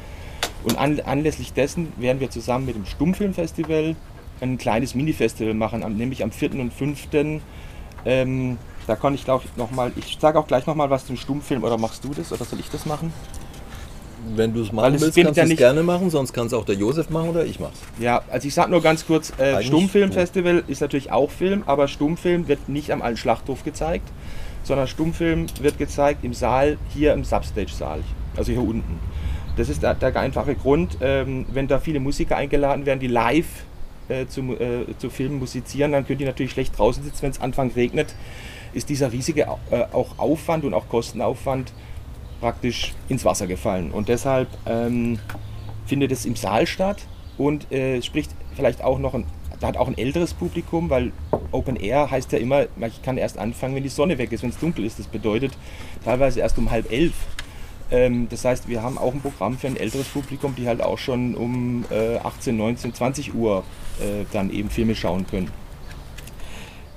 [0.64, 3.96] Und an, anlässlich dessen werden wir zusammen mit dem Stummfilmfestival
[4.40, 6.54] ein kleines Mini-Festival machen, nämlich am 4.
[6.54, 7.08] und 5.
[8.06, 8.56] Ähm,
[8.90, 11.62] da kann ich glaube noch mal, ich sage auch gleich noch mal was zum Stummfilm,
[11.62, 13.12] oder machst du das, oder soll ich das machen?
[14.34, 16.74] Wenn du es machen willst, kannst du es gerne machen, sonst kann es auch der
[16.74, 17.78] Josef machen oder ich mach's.
[18.00, 22.48] Ja, also ich sage nur ganz kurz, äh, Stummfilmfestival ist natürlich auch Film, aber Stummfilm
[22.48, 24.08] wird nicht am alten Schlachthof gezeigt,
[24.64, 28.02] sondern Stummfilm wird gezeigt im Saal, hier im Substage-Saal,
[28.36, 28.98] also hier unten.
[29.56, 33.46] Das ist der, der einfache Grund, ähm, wenn da viele Musiker eingeladen werden, die live
[34.08, 37.40] äh, zu, äh, zu Filmen musizieren, dann können die natürlich schlecht draußen sitzen, wenn es
[37.40, 38.14] Anfang regnet,
[38.72, 41.72] ist dieser riesige äh, auch Aufwand und auch Kostenaufwand
[42.40, 43.92] praktisch ins Wasser gefallen.
[43.92, 45.18] Und deshalb ähm,
[45.86, 46.98] findet es im Saal statt
[47.36, 49.26] und äh, spricht vielleicht auch noch ein
[49.62, 51.12] hat auch ein älteres Publikum, weil
[51.52, 54.50] Open Air heißt ja immer, ich kann erst anfangen, wenn die Sonne weg ist, wenn
[54.50, 54.98] es dunkel ist.
[54.98, 55.52] Das bedeutet
[56.04, 57.12] teilweise erst um halb elf.
[57.90, 60.98] Ähm, das heißt, wir haben auch ein Programm für ein älteres Publikum, die halt auch
[60.98, 63.64] schon um äh, 18, 19, 20 Uhr
[64.00, 65.50] äh, dann eben Filme schauen können.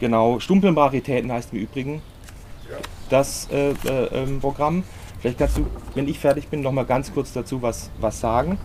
[0.03, 2.01] Genau, Stumpelraritäten heißt im Übrigen
[3.09, 4.83] das äh, äh ähm, Programm.
[5.21, 8.57] Vielleicht kannst du, wenn ich fertig bin, noch mal ganz kurz dazu was, was sagen.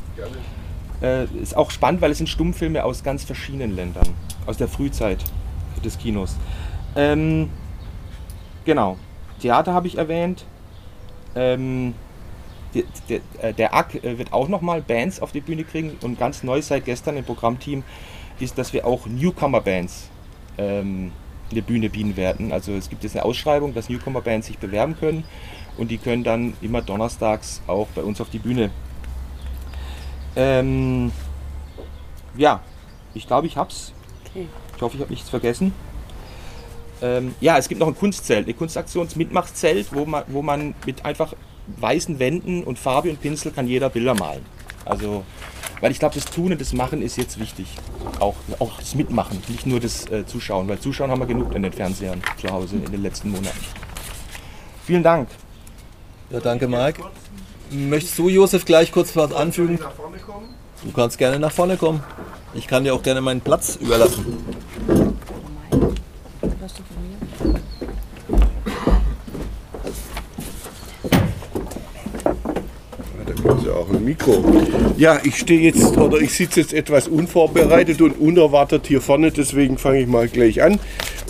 [1.00, 1.28] Gerne.
[1.30, 4.08] Äh, ist auch spannend, weil es sind Stummfilme aus ganz verschiedenen Ländern,
[4.46, 5.22] aus der Frühzeit
[5.84, 6.34] des Kinos.
[6.96, 7.50] Ähm,
[8.64, 8.96] genau,
[9.40, 10.44] Theater habe ich erwähnt.
[11.36, 11.94] Ähm,
[12.74, 16.18] der, der, äh, der ACK äh, wird auch nochmal Bands auf die Bühne kriegen und
[16.18, 17.84] ganz neu seit gestern im Programmteam
[18.40, 20.08] ist, dass wir auch Newcomer-Bands
[20.58, 21.12] ähm,
[21.50, 22.52] eine Bühne bieten werden.
[22.52, 25.24] Also es gibt jetzt eine Ausschreibung, dass Newcomer-Bands sich bewerben können
[25.76, 28.70] und die können dann immer donnerstags auch bei uns auf die Bühne
[30.38, 31.10] ähm,
[32.36, 32.60] ja,
[33.12, 33.92] ich glaube, ich hab's.
[34.24, 34.46] Okay.
[34.76, 35.74] Ich hoffe, ich habe nichts vergessen.
[37.02, 41.34] Ähm, ja, es gibt noch ein Kunstzelt, ein Kunstaktionsmitmachzelt, wo man, wo man mit einfach
[41.78, 44.44] weißen Wänden und Farbe und Pinsel kann jeder Bilder malen.
[44.88, 45.24] Also,
[45.80, 47.66] weil ich glaube, das Tun und das Machen ist jetzt wichtig.
[48.20, 51.62] Auch, auch das Mitmachen, nicht nur das äh, Zuschauen, weil Zuschauen haben wir genug in
[51.62, 53.58] den Fernsehern zu Hause in den letzten Monaten.
[54.86, 55.28] Vielen Dank.
[56.30, 57.02] Ja, danke, Mike.
[57.70, 59.78] Möchtest du, Josef, gleich kurz was anfügen?
[60.84, 62.02] Du kannst gerne nach vorne kommen.
[62.54, 64.38] Ich kann dir auch gerne meinen Platz überlassen.
[73.44, 74.44] Da auch ein Mikro.
[74.96, 79.78] Ja, ich stehe jetzt oder ich sitze jetzt etwas unvorbereitet und unerwartet hier vorne, deswegen
[79.78, 80.80] fange ich mal gleich an.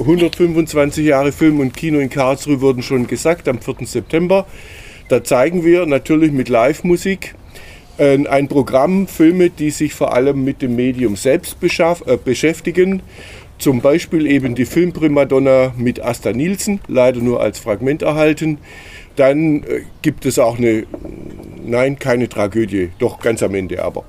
[0.01, 3.87] 125 Jahre Film und Kino in Karlsruhe wurden schon gesagt am 4.
[3.87, 4.47] September.
[5.09, 7.35] Da zeigen wir natürlich mit Live-Musik
[7.99, 13.03] äh, ein Programm, Filme, die sich vor allem mit dem Medium selbst äh, beschäftigen.
[13.59, 18.59] Zum Beispiel eben die Filmprimadonna mit Asta Nielsen, leider nur als Fragment erhalten.
[19.17, 20.85] Dann äh, gibt es auch eine,
[21.65, 24.05] nein, keine Tragödie, doch ganz am Ende aber.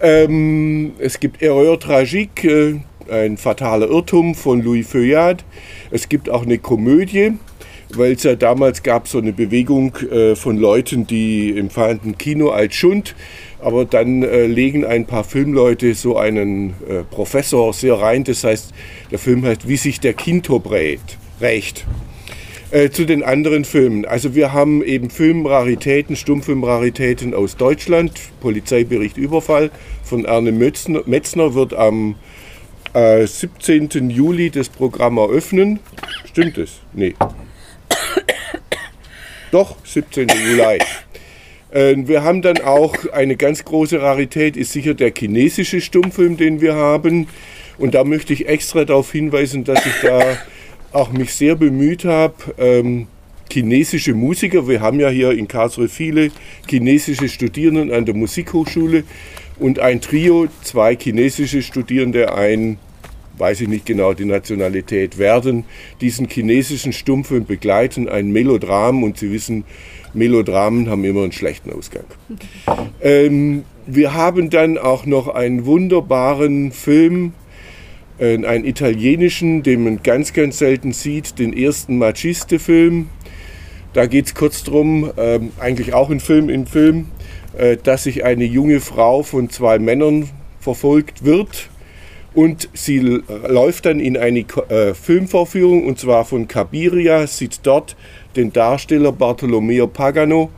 [0.00, 2.80] Ähm, es gibt Erreur Tragique, äh,
[3.10, 5.44] ein fataler Irrtum von Louis Feuillade.
[5.90, 7.32] Es gibt auch eine Komödie,
[7.94, 12.74] weil es ja damals gab so eine Bewegung äh, von Leuten, die empfanden Kino als
[12.74, 13.14] Schund,
[13.60, 18.72] aber dann äh, legen ein paar Filmleute so einen äh, Professor sehr rein, das heißt,
[19.10, 21.00] der Film heißt, wie sich der Kinto brät,
[21.40, 21.86] rächt.
[22.70, 24.04] Äh, zu den anderen Filmen.
[24.04, 28.12] Also wir haben eben Filmraritäten, Stummfilmraritäten aus Deutschland.
[28.40, 29.70] Polizeibericht Überfall
[30.04, 32.16] von Erne Metzner, Metzner wird am
[32.92, 34.10] äh, 17.
[34.10, 35.80] Juli das Programm eröffnen.
[36.26, 36.80] Stimmt es?
[36.92, 37.14] Nee.
[39.50, 40.28] Doch, 17.
[40.28, 40.78] Juli.
[41.70, 46.60] Äh, wir haben dann auch eine ganz große Rarität, ist sicher der chinesische Stummfilm, den
[46.60, 47.28] wir haben.
[47.78, 50.20] Und da möchte ich extra darauf hinweisen, dass ich da
[50.92, 53.06] auch mich sehr bemüht habe, ähm,
[53.50, 56.30] chinesische Musiker, wir haben ja hier in Karlsruhe viele
[56.68, 59.04] chinesische Studierende an der Musikhochschule
[59.58, 62.78] und ein Trio, zwei chinesische Studierende, ein,
[63.38, 65.64] weiß ich nicht genau die Nationalität, werden
[66.00, 69.64] diesen chinesischen Stummfilm begleiten, ein Melodram und Sie wissen,
[70.14, 72.04] Melodramen haben immer einen schlechten Ausgang.
[73.00, 77.32] Ähm, wir haben dann auch noch einen wunderbaren Film,
[78.18, 83.08] äh, einen italienischen, den man ganz, ganz selten sieht, den ersten Maciste-Film.
[83.92, 87.06] Da geht es kurz darum, ähm, eigentlich auch ein Film in Film,
[87.56, 90.28] äh, dass sich eine junge Frau von zwei Männern
[90.60, 91.70] verfolgt wird
[92.34, 97.96] und sie läuft dann in eine äh, Filmvorführung und zwar von Cabiria, sieht dort
[98.38, 100.50] den Darsteller Bartolomeo Pagano,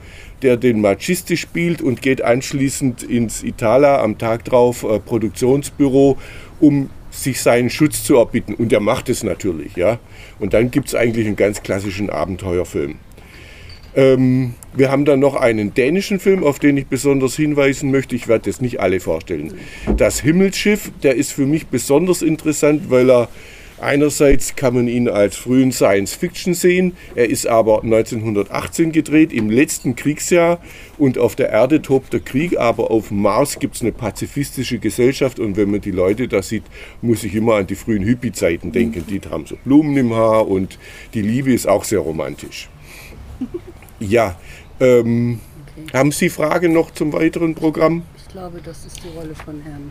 [0.42, 6.18] der den Maciste spielt und geht anschließend ins Itala am Tag drauf äh, Produktionsbüro,
[6.60, 8.54] um sich seinen Schutz zu erbitten.
[8.54, 9.98] Und er macht es natürlich, ja.
[10.38, 12.96] Und dann gibt es eigentlich einen ganz klassischen Abenteuerfilm.
[13.96, 18.14] Ähm, wir haben dann noch einen dänischen Film, auf den ich besonders hinweisen möchte.
[18.14, 19.54] Ich werde das nicht alle vorstellen.
[19.96, 23.28] Das Himmelsschiff, der ist für mich besonders interessant, weil er
[23.80, 26.96] Einerseits kann man ihn als frühen Science Fiction sehen.
[27.14, 30.60] Er ist aber 1918 gedreht, im letzten Kriegsjahr.
[30.98, 34.78] Und auf der Erde tobt der Krieg, aber auf dem Mars gibt es eine pazifistische
[34.78, 35.40] Gesellschaft.
[35.40, 36.64] Und wenn man die Leute da sieht,
[37.00, 39.04] muss ich immer an die frühen Hippie-Zeiten denken.
[39.08, 40.78] Die haben so Blumen im Haar und
[41.14, 42.68] die Liebe ist auch sehr romantisch.
[44.02, 44.40] Ja,
[44.80, 45.40] ähm,
[45.92, 48.02] haben Sie Fragen noch zum weiteren Programm?
[48.16, 49.90] Ich glaube, das ist die Rolle von Herrn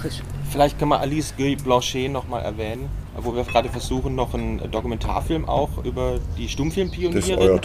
[0.00, 0.22] Frisch.
[0.50, 4.70] Vielleicht können wir Alice Guy Blanchet noch mal erwähnen, wo wir gerade versuchen, noch einen
[4.70, 7.60] Dokumentarfilm auch über die Stummfilmpioniere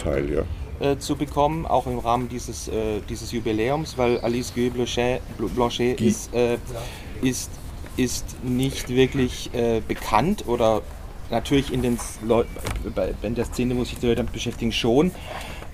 [0.80, 5.20] äh, zu bekommen, auch im Rahmen dieses, äh, dieses Jubiläums, weil Alice Guy Blanchet,
[5.54, 6.58] Blanchet ist, äh,
[7.22, 7.50] ist,
[7.96, 10.82] ist nicht wirklich äh, bekannt oder
[11.30, 12.44] natürlich in den Leu
[13.22, 15.12] in der Szene muss ich die Leute damit beschäftigen schon,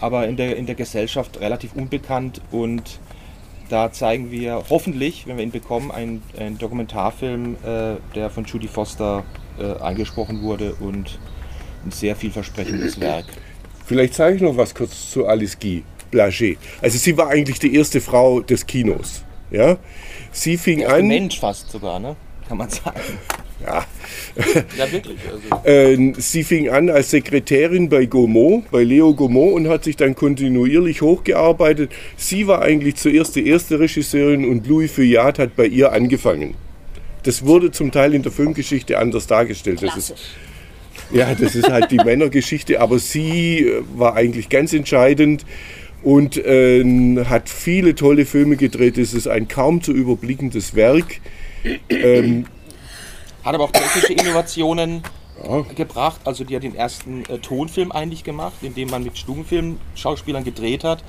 [0.01, 3.01] aber in der, in der Gesellschaft relativ unbekannt und
[3.69, 8.69] da zeigen wir hoffentlich, wenn wir ihn bekommen, einen, einen Dokumentarfilm, äh, der von Judy
[8.69, 9.25] Foster
[9.59, 11.19] äh, eingesprochen wurde und
[11.85, 13.27] ein sehr vielversprechendes Werk.
[13.85, 16.59] Vielleicht sage ich noch was kurz zu Alice Guy Blaget.
[16.81, 19.25] Also sie war eigentlich die erste Frau des Kinos.
[19.51, 19.79] Ja?
[20.31, 21.07] Sie fing an.
[21.07, 22.17] Mensch fast sogar, ne?
[22.49, 23.01] kann man sagen.
[23.61, 23.85] Ja.
[24.77, 25.19] ja, wirklich.
[25.31, 25.69] Also.
[25.69, 30.15] Äh, sie fing an als Sekretärin bei Gaumont, bei Leo Gaumont und hat sich dann
[30.15, 31.91] kontinuierlich hochgearbeitet.
[32.17, 36.55] Sie war eigentlich zuerst die erste Regisseurin und Louis Feuillade hat bei ihr angefangen.
[37.25, 39.83] Das wurde zum Teil in der Filmgeschichte anders dargestellt.
[39.83, 40.15] Das ist,
[41.13, 45.45] ja, das ist halt die Männergeschichte, aber sie äh, war eigentlich ganz entscheidend
[46.03, 46.85] und äh,
[47.25, 48.99] hat viele tolle Filme gedreht.
[48.99, 51.21] Es ist ein kaum zu überblickendes Werk.
[51.89, 52.45] Ähm,
[53.49, 55.03] hat aber auch technische Innovationen
[55.43, 55.63] ja.
[55.75, 56.21] gebracht.
[56.25, 60.85] Also die hat den ersten äh, Tonfilm eigentlich gemacht, in dem man mit Stummfilm-Schauspielern gedreht
[60.85, 61.03] hat.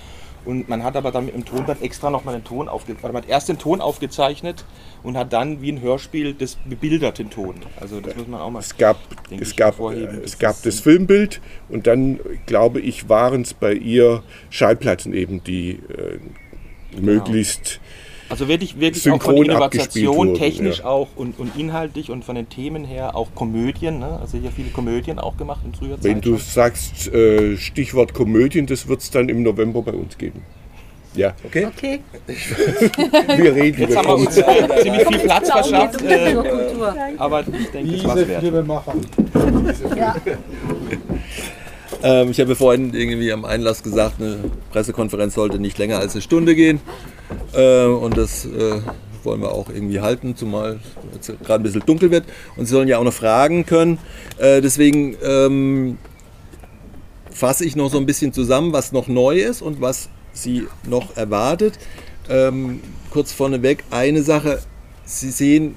[0.46, 3.14] Und man hat aber dann mit dem Tonband extra nochmal den Ton aufgezeichnet.
[3.14, 4.64] Man hat erst den Ton aufgezeichnet
[5.04, 7.56] und hat dann wie ein Hörspiel das bebildert, den Ton.
[7.78, 8.98] Also das muss man auch mal Es gab,
[9.38, 15.14] es gab, es gab das Filmbild und dann, glaube ich, waren es bei ihr Schallplatten
[15.14, 16.20] eben, die äh,
[16.92, 17.02] genau.
[17.02, 17.82] möglichst
[18.30, 20.86] also wirklich, wirklich auch von Innovation, technisch ja.
[20.86, 24.00] auch und, und inhaltlich und von den Themen her auch Komödien.
[24.00, 24.20] Ne?
[24.22, 26.04] Also hier viele Komödien auch gemacht in früher Zeit.
[26.04, 30.44] Wenn du sagst äh, Stichwort Komödien, das wird es dann im November bei uns geben.
[31.16, 31.66] Ja, okay?
[31.66, 32.00] Okay.
[33.38, 36.02] wir reden Jetzt haben wir uns äh, ziemlich viel Platz verschafft.
[36.04, 36.36] Äh,
[37.18, 39.98] aber ich denke, das war's wert.
[39.98, 40.16] ja.
[42.02, 44.38] Ähm, ich habe vorhin irgendwie am Einlass gesagt, eine
[44.72, 46.80] Pressekonferenz sollte nicht länger als eine Stunde gehen.
[47.54, 48.82] Äh, und das äh,
[49.24, 50.80] wollen wir auch irgendwie halten, zumal
[51.20, 52.26] es gerade ein bisschen dunkel wird.
[52.56, 53.98] Und Sie sollen ja auch noch fragen können.
[54.38, 55.98] Äh, deswegen ähm,
[57.32, 61.18] fasse ich noch so ein bisschen zusammen, was noch neu ist und was Sie noch
[61.18, 61.80] erwartet.
[62.30, 64.60] Ähm, kurz vorneweg eine Sache.
[65.04, 65.76] Sie sehen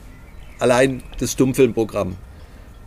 [0.59, 2.17] allein das Stummfilmprogramm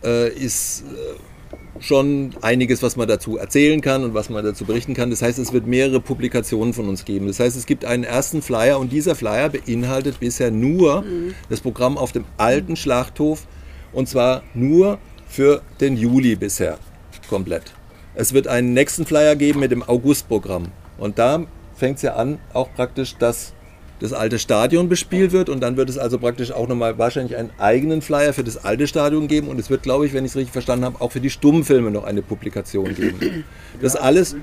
[0.04, 1.35] äh, ist äh,
[1.80, 5.10] schon einiges, was man dazu erzählen kann und was man dazu berichten kann.
[5.10, 7.26] Das heißt, es wird mehrere Publikationen von uns geben.
[7.26, 11.34] Das heißt, es gibt einen ersten Flyer und dieser Flyer beinhaltet bisher nur mhm.
[11.48, 13.46] das Programm auf dem alten Schlachthof
[13.92, 16.78] und zwar nur für den Juli bisher
[17.28, 17.72] komplett.
[18.14, 20.68] Es wird einen nächsten Flyer geben mit dem August-Programm.
[20.96, 23.52] Und da fängt es ja an, auch praktisch, dass
[23.98, 27.50] das alte Stadion bespielt wird und dann wird es also praktisch auch nochmal wahrscheinlich einen
[27.58, 30.36] eigenen Flyer für das alte Stadion geben und es wird, glaube ich, wenn ich es
[30.36, 33.44] richtig verstanden habe, auch für die Stummfilme noch eine Publikation geben.
[33.82, 34.34] Das Ja, alles,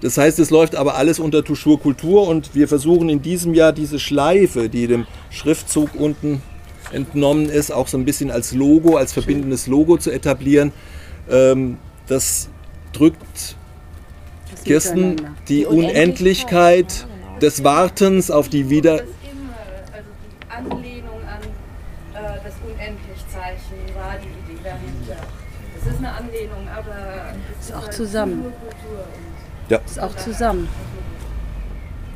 [0.00, 3.72] das heißt, es läuft aber alles unter Touchur Kultur und wir versuchen in diesem Jahr
[3.72, 6.40] diese Schleife, die dem Schriftzug unten
[6.92, 10.72] entnommen ist, auch so ein bisschen als Logo, als verbindendes Logo zu etablieren.
[11.30, 11.76] Ähm,
[12.06, 12.48] das
[12.92, 13.56] drückt
[14.64, 15.40] Kirsten Miteinander.
[15.48, 17.06] die Die Unendlichkeit
[17.40, 19.54] des Wartens auf die wieder Das immer,
[19.92, 21.42] also die Anlehnung an
[22.14, 25.22] äh, das Unendlichzeichen war die Idee dahinter.
[25.80, 28.52] Es ist eine Anlehnung, aber es Ist auch zusammen.
[29.70, 30.68] ja, Ist auch zusammen.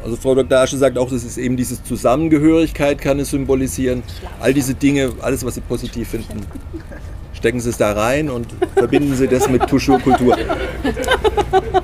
[0.04, 0.58] Also Frau Dr.
[0.58, 4.02] Asche sagt auch, das ist eben diese Zusammengehörigkeit kann es symbolisieren.
[4.38, 6.44] All diese Dinge, alles was Sie positiv finden,
[7.32, 10.36] stecken Sie es da rein und verbinden Sie das mit Touchur-Kultur.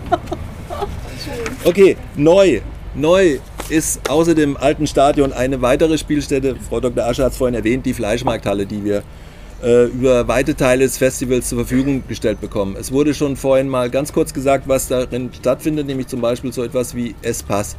[1.65, 2.61] Okay, neu.
[2.95, 3.39] Neu
[3.69, 6.57] ist außer dem alten Stadion eine weitere Spielstätte.
[6.69, 7.05] Frau Dr.
[7.05, 9.03] Asche hat es vorhin erwähnt, die Fleischmarkthalle, die wir
[9.63, 12.77] äh, über weite Teile des Festivals zur Verfügung gestellt bekommen.
[12.79, 16.65] Es wurde schon vorhin mal ganz kurz gesagt, was darin stattfindet, nämlich zum Beispiel so
[16.65, 17.77] etwas wie Espas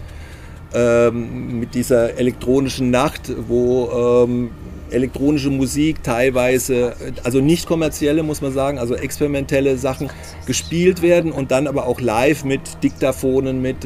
[0.73, 4.51] ähm, mit dieser elektronischen Nacht, wo ähm,
[4.91, 10.09] elektronische Musik teilweise, also nicht kommerzielle muss man sagen, also experimentelle Sachen
[10.45, 13.77] gespielt werden und dann aber auch live mit Diktaphonen, mit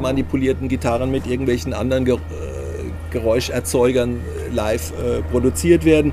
[0.00, 2.18] manipulierten Gitarren, mit irgendwelchen anderen Ge äh,
[3.10, 6.12] Geräuscherzeugern äh, live äh, produziert werden.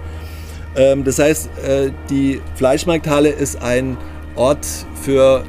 [0.75, 3.97] Ähm, das heißt, äh, die Fleischmarkthalle ist ein
[4.35, 4.65] Ort
[5.01, 5.43] für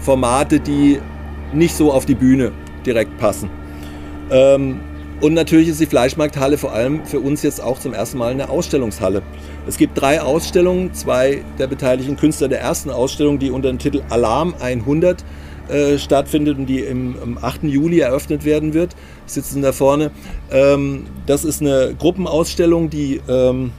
[0.00, 1.00] Formate, die
[1.52, 2.52] nicht so auf die Bühne
[2.86, 3.50] direkt passen.
[4.30, 4.80] Ähm,
[5.20, 8.50] und natürlich ist die Fleischmarkthalle vor allem für uns jetzt auch zum ersten Mal eine
[8.50, 9.22] Ausstellungshalle.
[9.66, 14.02] Es gibt drei Ausstellungen, zwei der beteiligten Künstler der ersten Ausstellung, die unter dem Titel
[14.10, 15.24] Alarm 100
[15.68, 17.64] äh, stattfindet und die im, am 8.
[17.64, 18.94] Juli eröffnet werden wird,
[19.26, 20.12] sitzen da vorne.
[20.50, 23.72] Ähm, das ist eine Gruppenausstellung, die ähm,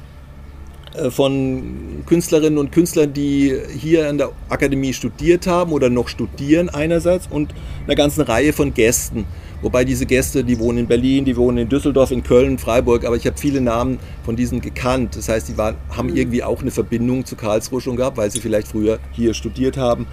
[0.94, 6.70] äh, von Künstlerinnen und Künstlern, die hier an der Akademie studiert haben oder noch studieren
[6.70, 7.54] einerseits und
[7.86, 9.26] einer ganzen Reihe von Gästen.
[9.62, 13.18] Wobei diese Gäste, die wohnen in Berlin, die wohnen in Düsseldorf, in Köln, Freiburg, aber
[13.18, 15.18] ich habe viele Namen von diesen gekannt.
[15.18, 18.40] Das heißt, die waren, haben irgendwie auch eine Verbindung zu Karlsruhe schon gehabt, weil sie
[18.40, 20.08] vielleicht früher hier studiert haben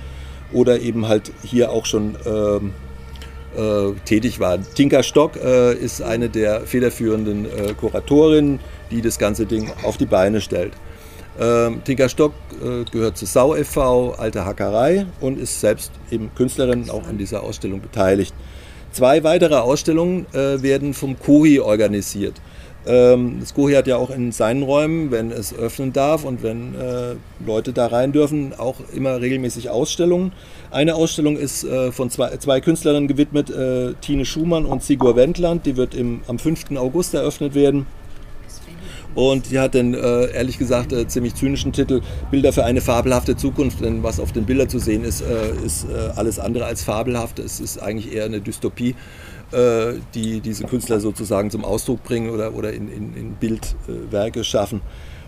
[0.53, 2.73] oder eben halt hier auch schon ähm,
[3.57, 4.67] äh, tätig waren.
[4.75, 10.07] Tinka Stock äh, ist eine der federführenden äh, Kuratorinnen, die das ganze Ding auf die
[10.07, 10.73] Beine stellt.
[11.39, 12.33] Ähm, Tinka Stock
[12.63, 17.43] äh, gehört zu Sau e.V., alte Hackerei und ist selbst eben Künstlerin auch an dieser
[17.43, 18.35] Ausstellung beteiligt.
[18.97, 22.41] Zwei weitere Ausstellungen äh, werden vom Kuri organisiert.
[22.87, 26.75] Ähm, das Kuri hat ja auch in seinen Räumen, wenn es öffnen darf und wenn
[26.75, 27.17] äh,
[27.47, 30.33] Leute da rein dürfen, auch immer regelmäßig Ausstellungen.
[30.71, 35.67] Eine Ausstellung ist äh, von zwei, zwei Künstlerinnen gewidmet, äh, Tine Schumann und Sigur Wendland.
[35.67, 36.75] Die wird im, am 5.
[36.77, 37.85] August eröffnet werden.
[39.17, 43.35] Und die hat den, äh, ehrlich gesagt, äh, ziemlich zynischen Titel Bilder für eine fabelhafte
[43.35, 43.83] Zukunft.
[43.83, 47.39] Denn was auf den Bildern zu sehen ist, äh, ist äh, alles andere als fabelhaft.
[47.39, 48.95] Es ist eigentlich eher eine Dystopie,
[49.53, 54.83] äh, die diese Künstler sozusagen zum Ausdruck bringen oder, oder in, in, in Bildwerke schaffen.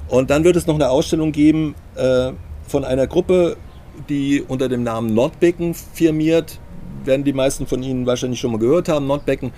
[0.09, 2.33] Und dann wird es noch eine Ausstellung geben äh,
[2.67, 3.57] von einer Gruppe,
[4.11, 6.61] die unter dem Namen Nordbecken firmiert.
[7.05, 9.07] Werden die meisten von Ihnen wahrscheinlich schon mal gehört haben.
[9.07, 9.53] Nordbecken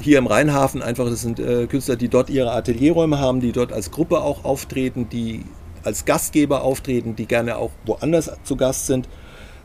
[0.00, 3.72] hier im Rheinhafen einfach, das sind äh, Künstler, die dort ihre Atelierräume haben, die dort
[3.72, 5.44] als Gruppe auch auftreten, die
[5.84, 9.08] als Gastgeber auftreten, die gerne auch woanders zu Gast sind.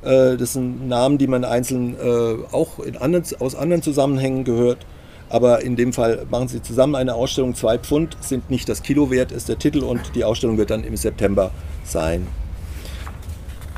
[0.03, 4.85] Äh, das sind Namen, die man einzeln äh, auch anderen, aus anderen Zusammenhängen gehört.
[5.29, 7.53] Aber in dem Fall machen sie zusammen eine Ausstellung.
[7.53, 10.83] Zwei Pfund sind nicht das Kilo wert, ist der Titel und die Ausstellung wird dann
[10.83, 11.51] im September
[11.83, 12.25] sein.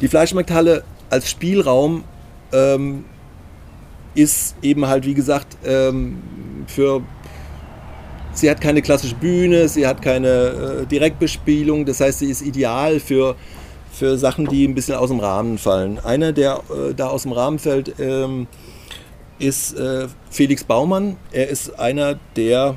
[0.01, 2.03] Die Fleischmarkthalle als Spielraum
[2.53, 3.05] ähm,
[4.21, 6.21] ist eben halt, wie gesagt, ähm,
[6.67, 7.01] für.
[8.31, 12.99] Sie hat keine klassische Bühne, sie hat keine äh, Direktbespielung, das heißt, sie ist ideal
[12.99, 13.35] für,
[13.91, 15.99] für Sachen, die ein bisschen aus dem Rahmen fallen.
[15.99, 18.47] Einer, der äh, da aus dem Rahmen fällt, ähm,
[19.39, 21.17] ist äh, Felix Baumann.
[21.31, 22.75] Er ist einer der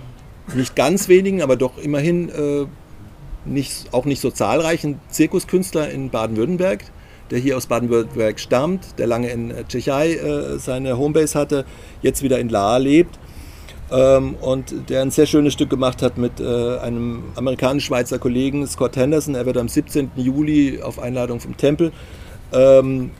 [0.54, 2.66] nicht ganz wenigen, aber doch immerhin äh,
[3.44, 6.84] nicht, auch nicht so zahlreichen Zirkuskünstler in Baden-Württemberg
[7.32, 11.64] der hier aus Baden-Württemberg stammt, der lange in Tschechei äh, seine Homebase hatte,
[12.02, 13.18] jetzt wieder in Lahr lebt
[13.90, 18.96] ähm, und der ein sehr schönes Stück gemacht hat mit äh, einem amerikanisch-schweizer Kollegen, Scott
[18.96, 19.34] Henderson.
[19.34, 20.12] Er wird am 17.
[20.16, 21.90] Juli auf Einladung vom Tempel
[22.52, 23.10] ähm,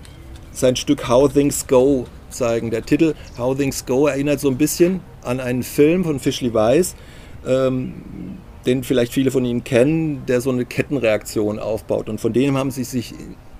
[0.53, 2.71] sein Stück How Things Go zeigen.
[2.71, 6.95] Der Titel How Things Go erinnert so ein bisschen an einen Film von Fischli Weiss,
[7.47, 7.95] ähm,
[8.67, 12.09] den vielleicht viele von Ihnen kennen, der so eine Kettenreaktion aufbaut.
[12.09, 13.15] Und von dem haben sie sich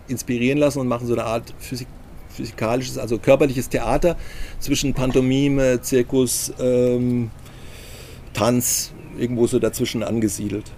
[0.09, 1.89] inspirieren lassen und machen so eine Art Physik,
[2.29, 4.17] physikalisches, also körperliches Theater
[4.59, 7.31] zwischen Pantomime, Zirkus, ähm,
[8.33, 10.71] Tanz, irgendwo so dazwischen angesiedelt.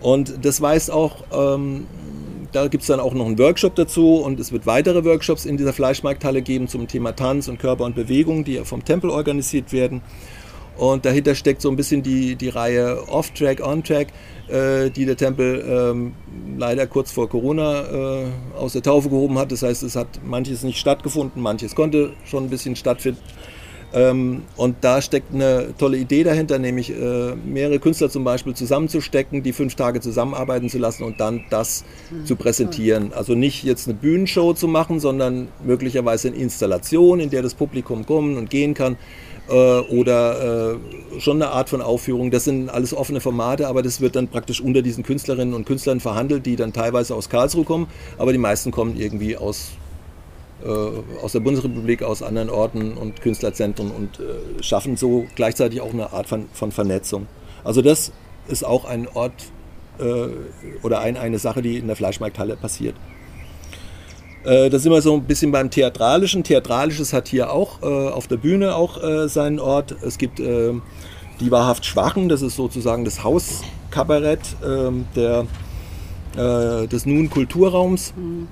[0.00, 1.86] Und das weist auch, ähm,
[2.52, 5.56] da gibt es dann auch noch einen Workshop dazu und es wird weitere Workshops in
[5.56, 10.02] dieser Fleischmarkthalle geben zum Thema Tanz und Körper und Bewegung, die vom Tempel organisiert werden.
[10.78, 14.08] Und dahinter steckt so ein bisschen die, die Reihe Off-Track, On-Track,
[14.46, 16.12] äh, die der Tempel ähm,
[16.56, 18.26] leider kurz vor Corona äh,
[18.56, 19.50] aus der Taufe gehoben hat.
[19.50, 23.20] Das heißt, es hat manches nicht stattgefunden, manches konnte schon ein bisschen stattfinden.
[23.92, 29.42] Ähm, und da steckt eine tolle Idee dahinter, nämlich äh, mehrere Künstler zum Beispiel zusammenzustecken,
[29.42, 32.26] die fünf Tage zusammenarbeiten zu lassen und dann das mhm.
[32.26, 33.12] zu präsentieren.
[33.14, 38.04] Also nicht jetzt eine Bühnenshow zu machen, sondern möglicherweise eine Installation, in der das Publikum
[38.04, 38.96] kommen und gehen kann
[39.52, 42.30] oder äh, schon eine Art von Aufführung.
[42.30, 46.00] Das sind alles offene Formate, aber das wird dann praktisch unter diesen Künstlerinnen und Künstlern
[46.00, 47.86] verhandelt, die dann teilweise aus Karlsruhe kommen,
[48.18, 49.70] aber die meisten kommen irgendwie aus
[50.64, 50.68] äh,
[51.22, 56.12] aus der Bundesrepublik, aus anderen Orten und Künstlerzentren und äh, schaffen so gleichzeitig auch eine
[56.12, 57.28] Art von, von Vernetzung.
[57.62, 58.12] Also das
[58.48, 59.52] ist auch ein Ort
[60.00, 60.28] äh,
[60.82, 62.96] oder ein, eine Sache, die in der Fleischmarkthalle passiert.
[64.48, 66.42] Äh, da sind wir so ein bisschen beim Theatralischen.
[66.42, 69.94] Theatralisches hat hier auch äh, auf der Bühne auch äh, seinen Ort.
[70.02, 75.46] Es gibt die wahrhaft Schwachen, das ist sozusagen das Hauskabarett ähm, der,
[76.34, 78.12] des Nun Kulturraums.
[78.16, 78.48] Mhm.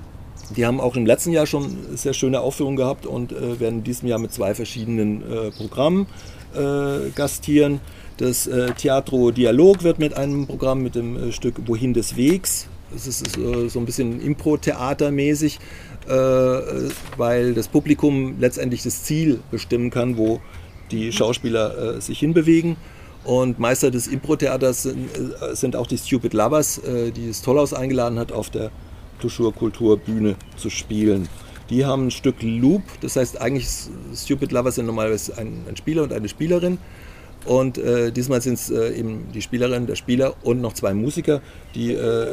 [0.55, 3.83] Die haben auch im letzten Jahr schon sehr schöne Aufführungen gehabt und äh, werden in
[3.83, 6.07] diesem Jahr mit zwei verschiedenen äh, Programmen
[6.55, 7.81] äh, gastieren.
[8.17, 12.67] Das äh, Teatro Dialog wird mit einem Programm mit dem äh, Stück Wohin des Wegs.
[12.91, 15.59] Das ist äh, so ein bisschen Impro-Theater-mäßig,
[16.07, 20.41] weil das Publikum letztendlich das Ziel bestimmen kann, wo
[20.91, 22.77] die Schauspieler sich hinbewegen.
[23.23, 25.09] Und Meister des Impro-Theaters sind,
[25.53, 26.81] sind, auch die Stupid Lovers,
[27.15, 28.71] die das Tollhaus eingeladen hat auf der
[29.19, 31.27] Tuschur Kulturbühne zu spielen.
[31.69, 33.67] Die haben ein Stück Loop, das heißt eigentlich
[34.15, 36.77] Stupid Lovers sind normalerweise ein, ein Spieler und eine Spielerin.
[37.45, 41.41] Und äh, diesmal sind es äh, eben die Spielerin, der Spieler und noch zwei Musiker,
[41.75, 42.27] die äh,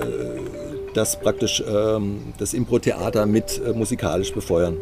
[0.94, 4.76] das praktisch ähm, das Impro-Theater mit äh, musikalisch befeuern.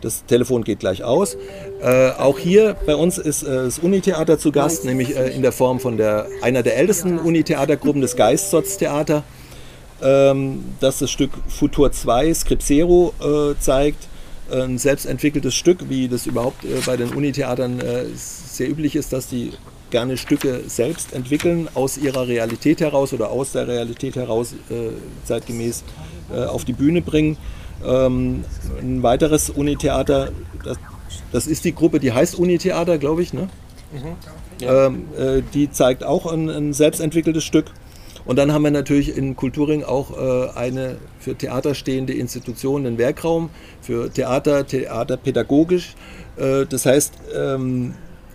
[0.00, 1.36] Das Telefon geht gleich aus.
[1.82, 5.80] Äh, auch hier bei uns ist äh, das Unitheater zu Gast, nämlich in der Form
[5.80, 9.22] von der, einer der ältesten Unitheatergruppen, des Geistsotz Theater
[10.02, 14.08] ähm, dass das Stück Futur 2 Script Zero äh, zeigt.
[14.50, 19.26] Ein selbstentwickeltes Stück, wie das überhaupt äh, bei den Unitheatern äh, sehr üblich ist, dass
[19.26, 19.52] die
[19.90, 24.90] gerne Stücke selbst entwickeln, aus ihrer Realität heraus oder aus der Realität heraus äh,
[25.24, 25.84] zeitgemäß
[26.48, 27.36] auf die Bühne bringen.
[27.84, 28.44] Ähm,
[28.80, 30.30] ein weiteres Unitheater,
[30.64, 30.78] das,
[31.32, 33.48] das, ist die Gruppe, die heißt Unitheater, glaube ich, ne?
[33.92, 34.64] Mhm.
[34.64, 34.86] Ja.
[34.86, 37.66] Ähm, äh, die zeigt auch ein, ein selbstentwickeltes Stück.
[38.26, 42.98] Und dann haben wir natürlich in Kulturing auch äh, eine für Theater stehende Institution, einen
[42.98, 43.50] Werkraum
[43.82, 45.94] für Theater, Theaterpädagogisch.
[46.36, 47.94] Äh, das heißt, ähm,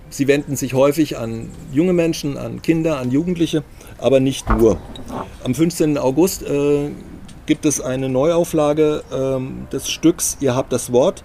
[0.10, 3.64] sie wenden sich häufig an junge Menschen, an Kinder, an Jugendliche,
[3.98, 4.78] aber nicht nur.
[5.44, 5.98] Am 15.
[5.98, 6.92] August äh,
[7.48, 11.24] gibt es eine Neuauflage ähm, des Stücks Ihr habt das Wort,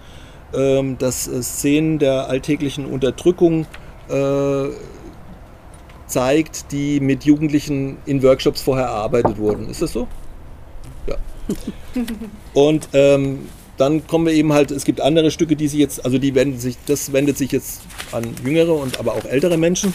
[0.55, 3.67] ähm, das Szenen der alltäglichen Unterdrückung
[6.07, 9.69] zeigt, die mit Jugendlichen in Workshops vorher erarbeitet wurden.
[9.69, 10.07] Ist das so?
[11.07, 11.15] Ja.
[12.53, 13.39] Und ähm,
[13.77, 16.59] dann kommen wir eben halt, es gibt andere Stücke, die sich jetzt, also die wenden
[16.59, 17.81] sich, das wendet sich jetzt
[18.11, 19.93] an jüngere und aber auch ältere Menschen.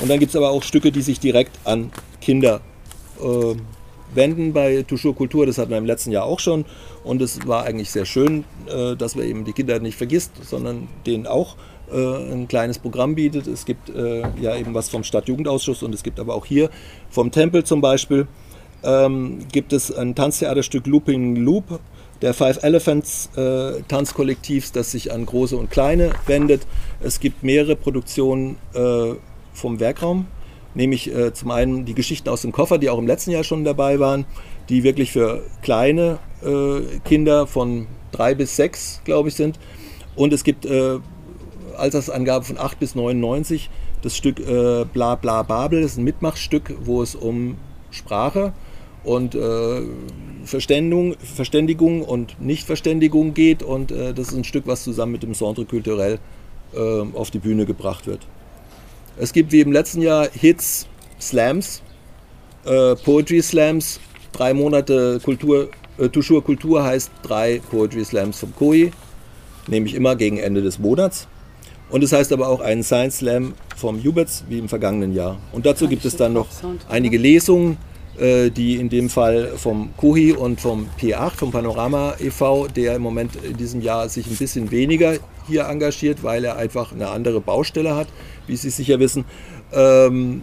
[0.00, 2.60] Und dann gibt es aber auch Stücke, die sich direkt an Kinder
[3.20, 3.54] äh,
[4.14, 5.46] wenden bei Toujours Kultur.
[5.46, 6.64] Das hatten wir im letzten Jahr auch schon.
[7.04, 10.88] Und es war eigentlich sehr schön, äh, dass wir eben die Kinder nicht vergisst, sondern
[11.06, 11.56] denen auch
[11.90, 13.46] ein kleines Programm bietet.
[13.46, 16.70] Es gibt äh, ja eben was vom Stadtjugendausschuss und es gibt aber auch hier
[17.10, 18.26] vom Tempel zum Beispiel
[18.82, 21.80] ähm, gibt es ein Tanztheaterstück Looping Loop
[22.22, 26.66] der Five Elephants äh, Tanzkollektivs, das sich an große und kleine wendet.
[27.00, 29.14] Es gibt mehrere Produktionen äh,
[29.52, 30.26] vom Werkraum,
[30.74, 33.64] nämlich äh, zum einen die Geschichten aus dem Koffer, die auch im letzten Jahr schon
[33.64, 34.26] dabei waren,
[34.68, 39.58] die wirklich für kleine äh, Kinder von drei bis sechs, glaube ich, sind.
[40.14, 40.66] Und es gibt
[41.76, 43.70] Altersangabe von 8 bis 99.
[44.02, 47.56] Das Stück äh, Bla Bla Babel ist ein Mitmachstück, wo es um
[47.90, 48.52] Sprache
[49.04, 49.82] und äh,
[50.44, 53.62] Verständigung, Verständigung und Nichtverständigung geht.
[53.62, 56.18] Und äh, das ist ein Stück, was zusammen mit dem Centre Culturel
[56.74, 56.78] äh,
[57.14, 58.26] auf die Bühne gebracht wird.
[59.16, 60.86] Es gibt wie im letzten Jahr Hits,
[61.20, 61.82] Slams,
[62.64, 64.00] äh, Poetry Slams,
[64.32, 65.68] drei Monate Kultur,
[65.98, 68.92] äh, Toujours Kultur heißt drei Poetry Slams vom KOI,
[69.66, 71.28] nämlich immer gegen Ende des Monats.
[71.90, 75.38] Und es heißt aber auch einen Science Slam vom Jubitz wie im vergangenen Jahr.
[75.52, 76.46] Und dazu gibt es dann noch
[76.88, 77.78] einige Lesungen,
[78.18, 83.02] äh, die in dem Fall vom Kohi und vom P8, vom Panorama e.V., der im
[83.02, 85.14] Moment in diesem Jahr sich ein bisschen weniger
[85.46, 88.08] hier engagiert, weil er einfach eine andere Baustelle hat,
[88.46, 89.24] wie Sie sicher wissen.
[89.72, 90.42] Ähm,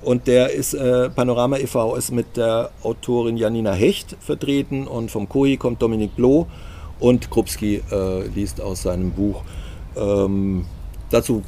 [0.00, 1.96] und der ist, äh, Panorama e.V.
[1.96, 6.46] ist mit der Autorin Janina Hecht vertreten und vom Kohi kommt Dominik Bloh
[7.00, 9.42] und Krupski äh, liest aus seinem Buch.
[9.96, 10.66] Ähm,
[11.10, 11.42] dazu,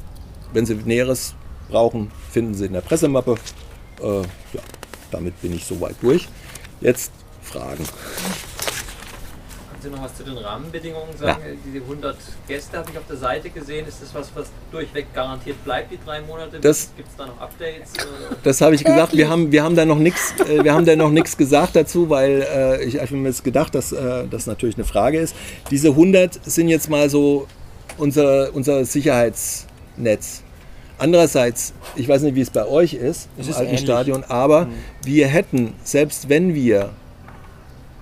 [0.52, 1.34] wenn Sie Näheres
[1.68, 3.36] brauchen, finden Sie in der Pressemappe.
[4.00, 4.62] Äh, ja,
[5.10, 6.28] damit bin ich soweit durch.
[6.80, 7.84] Jetzt Fragen.
[9.70, 11.40] Können Sie noch was zu den Rahmenbedingungen sagen?
[11.40, 11.54] Ja.
[11.64, 13.86] Diese 100 Gäste habe ich auf der Seite gesehen.
[13.86, 16.58] Ist das was, was durchweg garantiert bleibt, die drei Monate?
[16.60, 17.92] Gibt es da noch Updates?
[18.42, 19.16] Das habe ich gesagt.
[19.16, 22.10] Wir haben, wir haben da noch nichts, äh, wir haben da noch nichts gesagt dazu,
[22.10, 25.34] weil äh, ich habe mir jetzt gedacht, dass äh, das natürlich eine Frage ist.
[25.70, 27.46] Diese 100 sind jetzt mal so
[27.98, 30.42] unser, unser Sicherheitsnetz.
[30.98, 33.80] Andererseits, ich weiß nicht, wie es bei euch ist Es im ist alten ähnlich.
[33.84, 34.70] Stadion, aber Mhm.
[35.04, 36.90] wir hätten, selbst wenn wir,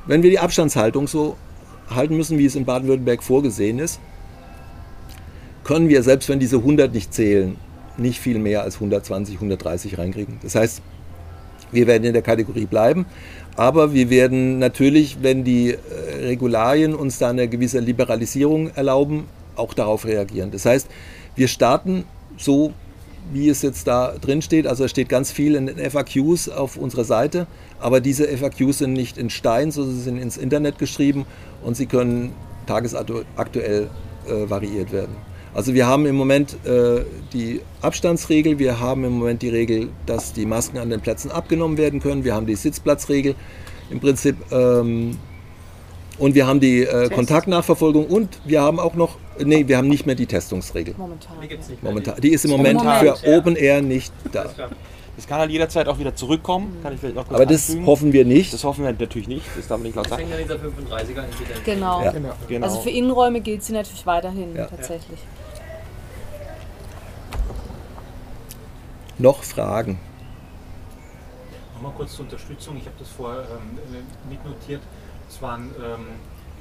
[0.07, 1.37] wenn wir die Abstandshaltung so
[1.91, 4.01] halten müssen, wie es in Baden-Württemberg vorgesehen ist,
[5.65, 7.57] können wir, selbst wenn diese 100 nicht zählen,
[7.99, 10.39] nicht viel mehr als 120, 130 reinkriegen.
[10.43, 10.81] Das heißt,
[11.73, 13.05] wir werden in der Kategorie bleiben,
[13.57, 15.79] aber wir werden natürlich, wenn die äh,
[16.27, 19.25] Regularien uns da eine gewisse Liberalisierung erlauben,
[19.57, 20.51] auch darauf reagieren.
[20.51, 20.89] Das heißt,
[21.35, 22.05] wir starten
[22.37, 22.73] so,
[23.33, 24.67] wie es jetzt da drin steht.
[24.67, 27.47] Also es steht ganz viel in den FAQs auf unserer Seite,
[27.81, 31.27] aber diese FAQs sind nicht in Stein, sondern sie sind ins Internet geschrieben
[31.63, 32.33] und sie können
[32.67, 33.89] tagesaktuell
[34.27, 35.17] äh, variiert werden.
[35.55, 40.35] Also wir haben im Moment äh, die Abstandsregel, wir haben im Moment die Regel, dass
[40.35, 43.35] die Masken an den Plätzen abgenommen werden können, wir haben die Sitzplatzregel
[43.89, 45.17] im Prinzip ähm,
[46.19, 50.07] und wir haben die äh, Kontaktnachverfolgung und wir haben auch noch, nee, wir haben nicht
[50.07, 50.95] mehr die Testungsregel.
[50.97, 51.33] Momentan.
[51.43, 51.93] Die gibt's nicht mehr.
[51.93, 52.21] Momentan.
[52.21, 53.17] Die ist im Moment Momentan.
[53.17, 54.47] für Open Air nicht da.
[55.17, 56.77] Das kann halt jederzeit auch wieder zurückkommen.
[56.83, 57.87] Kann ich vielleicht noch kurz Aber das anfügen.
[57.87, 58.53] hoffen wir nicht.
[58.53, 59.47] Das hoffen wir natürlich nicht.
[59.57, 60.25] Das darf man nicht laut Das sagen.
[60.29, 61.65] hängt an dieser 35er-Inzidenz.
[61.65, 62.03] Genau.
[62.05, 62.13] Ja.
[62.49, 62.67] Genau.
[62.67, 64.67] Also für Innenräume gilt sie natürlich weiterhin Ja.
[64.67, 65.19] tatsächlich.
[69.19, 69.99] Noch Fragen?
[71.75, 72.77] Nochmal kurz zur Unterstützung.
[72.77, 74.83] Ich habe das vorher ähm, mitnotiert.
[75.29, 76.07] Es waren ähm,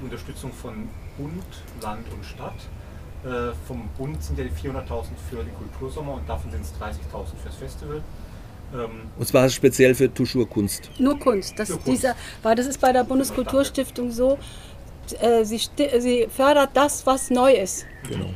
[0.00, 1.44] die Unterstützung von Bund,
[1.82, 2.54] Land und Stadt.
[3.24, 6.98] Äh, vom Bund sind ja die 400.000 für den Kultursommer und davon sind es 30.000
[7.42, 8.02] fürs Festival.
[8.74, 10.90] Ähm, Und zwar speziell für Tuschur Kunst.
[10.98, 11.58] Nur Kunst.
[11.58, 12.02] Das, Nur Kunst.
[12.02, 14.38] Dieser, weil das ist bei der Bundeskulturstiftung so,
[15.20, 15.60] äh, sie,
[15.98, 17.86] sie fördert das, was neu ist.
[18.08, 18.30] Genau.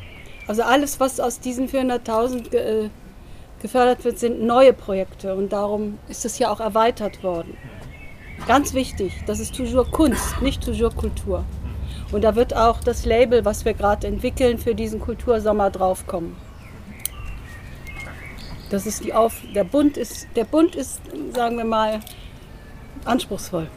[0.47, 2.91] Also alles, was aus diesen 400.000 ge, äh,
[3.61, 7.57] gefördert wird, sind neue Projekte und darum ist es ja auch erweitert worden.
[8.47, 11.45] Ganz wichtig, das ist toujours Kunst, nicht toujours Kultur.
[12.11, 16.35] Und da wird auch das Label, was wir gerade entwickeln, für diesen Kultursommer draufkommen.
[18.71, 21.01] Das ist die Auf der Bund ist der Bund ist,
[21.35, 22.01] sagen wir mal,
[23.05, 23.69] anspruchsvoll.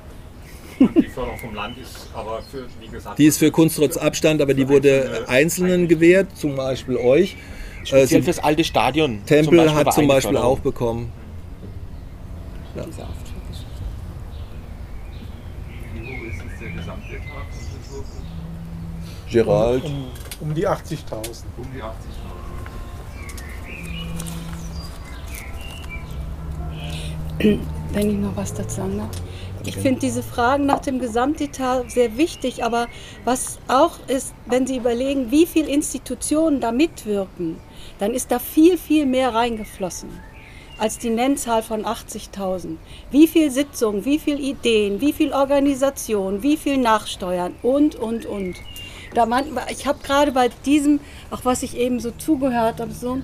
[0.80, 4.42] die Förderung vom Land ist aber für, wie gesagt, Die ist für Kunst trotz Abstand,
[4.42, 7.34] aber die wurde Einzelnen gewährt, zum Beispiel euch.
[7.34, 9.24] Äh, Speziell sie- fürs alte Stadion.
[9.26, 11.12] Tempel hat zum Beispiel auch bekommen.
[12.76, 12.84] Ja.
[12.86, 13.12] Dieser Aft-
[15.94, 18.22] Wie hoch ist jetzt der Gesamtbetrag von Kulturkunst?
[19.34, 19.84] Gerald.
[19.84, 20.06] Um,
[20.42, 21.44] um die 80.000.
[21.58, 21.94] Um die 80.000.
[27.94, 29.10] wenn ich noch was dazu sagen darf.
[29.66, 32.88] Ich finde diese Fragen nach dem Gesamtetat sehr wichtig, aber
[33.26, 37.58] was auch ist, wenn Sie überlegen, wie viele Institutionen da mitwirken,
[37.98, 40.10] dann ist da viel, viel mehr reingeflossen
[40.78, 42.78] als die Nennzahl von 80.000.
[43.12, 48.56] Wie viel Sitzungen, wie viel Ideen, wie viel Organisation, wie viel Nachsteuern und, und, und.
[49.14, 51.00] Da man, ich habe gerade bei diesem,
[51.32, 53.20] auch was ich eben so zugehört habe, so,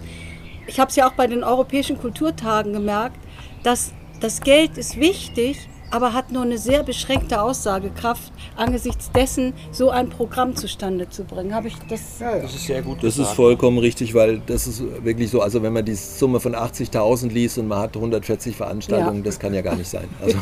[0.67, 3.17] ich habe es ja auch bei den europäischen Kulturtagen gemerkt,
[3.63, 9.89] dass das Geld ist wichtig, aber hat nur eine sehr beschränkte Aussagekraft angesichts dessen, so
[9.89, 11.55] ein Programm zustande zu bringen.
[11.55, 12.19] Habe ich das?
[12.19, 12.41] Ja, ja.
[12.43, 12.97] Das ist sehr gut.
[12.97, 13.35] Das ist gesagt.
[13.35, 17.57] vollkommen richtig, weil das ist wirklich so, also wenn man die Summe von 80.000 liest
[17.57, 19.23] und man hat 140 Veranstaltungen, Ja.
[19.23, 20.07] das kann ja gar nicht sein.
[20.21, 20.37] Also,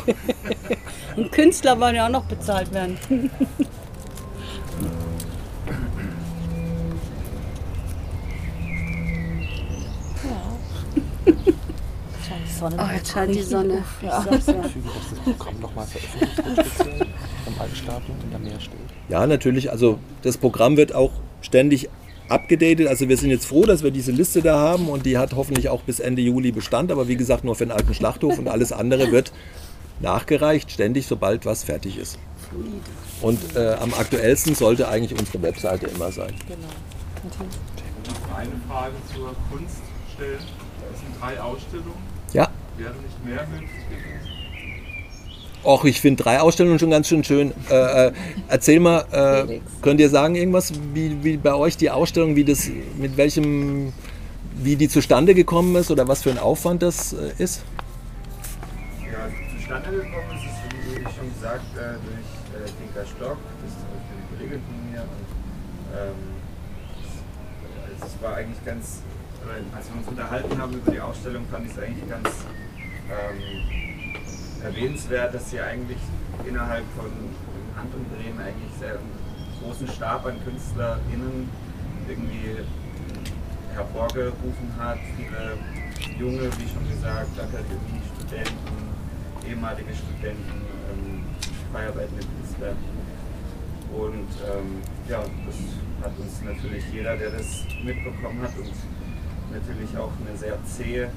[1.16, 2.98] Und Künstler wollen ja auch noch bezahlt werden.
[12.58, 13.84] Sonne Oh, jetzt scheint die Sonne.
[14.02, 14.20] Ja.
[14.20, 14.54] Ich sag's ja.
[14.54, 14.72] Dass
[15.24, 17.08] das Programm nochmal veröffentlicht wird,
[17.46, 18.78] am alten Stadion und mehr steht.
[19.08, 21.88] ja, natürlich, also das Programm wird auch ständig
[22.28, 22.88] abgedatet.
[22.88, 25.68] Also wir sind jetzt froh, dass wir diese Liste da haben und die hat hoffentlich
[25.68, 28.72] auch bis Ende Juli Bestand, aber wie gesagt nur für den alten Schlachthof und alles
[28.72, 29.32] andere wird
[30.00, 32.18] nachgereicht, ständig, sobald was fertig ist.
[33.20, 36.34] Und äh, am aktuellsten sollte eigentlich unsere Webseite immer sein.
[37.24, 39.78] Noch eine Frage zur Kunst
[40.14, 40.38] stellen.
[40.90, 42.07] Das sind drei Ausstellungen.
[42.32, 44.08] Ja, Wäre nicht mehr möglich gewesen?
[45.64, 47.52] Och, ich finde drei Ausstellungen schon ganz schön schön.
[47.68, 48.12] Äh, äh,
[48.48, 52.70] erzähl mal, äh, könnt ihr sagen irgendwas, wie, wie bei euch die Ausstellung, wie das,
[52.96, 53.92] mit welchem,
[54.54, 57.62] wie die zustande gekommen ist oder was für ein Aufwand das äh, ist?
[59.00, 63.78] Ja, zustande gekommen ist es, wie schon gesagt, äh, durch äh, Tinka Stock, das ist
[63.82, 65.02] eine Kollegin von mir.
[65.02, 65.28] Und,
[65.98, 66.38] ähm,
[68.00, 69.02] es war eigentlich ganz,
[69.74, 72.28] als wir uns unterhalten haben über die Ausstellung, fand ich es eigentlich ganz
[73.08, 75.98] ähm, erwähnenswert, dass sie eigentlich
[76.46, 77.10] innerhalb von
[77.76, 79.12] Handumdrehen eigentlich sehr einen
[79.62, 81.48] großen Stab an KünstlerInnen
[82.08, 82.56] irgendwie
[83.74, 84.98] hervorgerufen hat.
[85.16, 85.58] Viele
[86.18, 88.88] junge, wie schon gesagt, Akademiestudenten,
[89.48, 91.24] ehemalige Studenten, ähm,
[91.72, 92.74] freiarbeitende Künstler.
[93.92, 95.56] Und ähm, ja, das
[96.02, 98.72] hat uns natürlich jeder, der das mitbekommen hat und
[99.52, 101.10] natürlich auch eine sehr zähe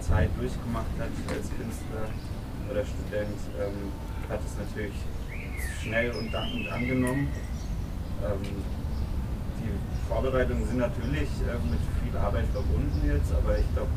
[0.00, 2.08] Zeit durchgemacht hat als Künstler,
[2.70, 3.92] oder Student ähm,
[4.28, 4.98] hat es natürlich
[5.80, 7.28] schnell und dankend angenommen.
[8.22, 8.42] Ähm,
[9.62, 9.70] die
[10.08, 13.90] Vorbereitungen sind natürlich äh, mit viel Arbeit verbunden jetzt, aber ich glaube,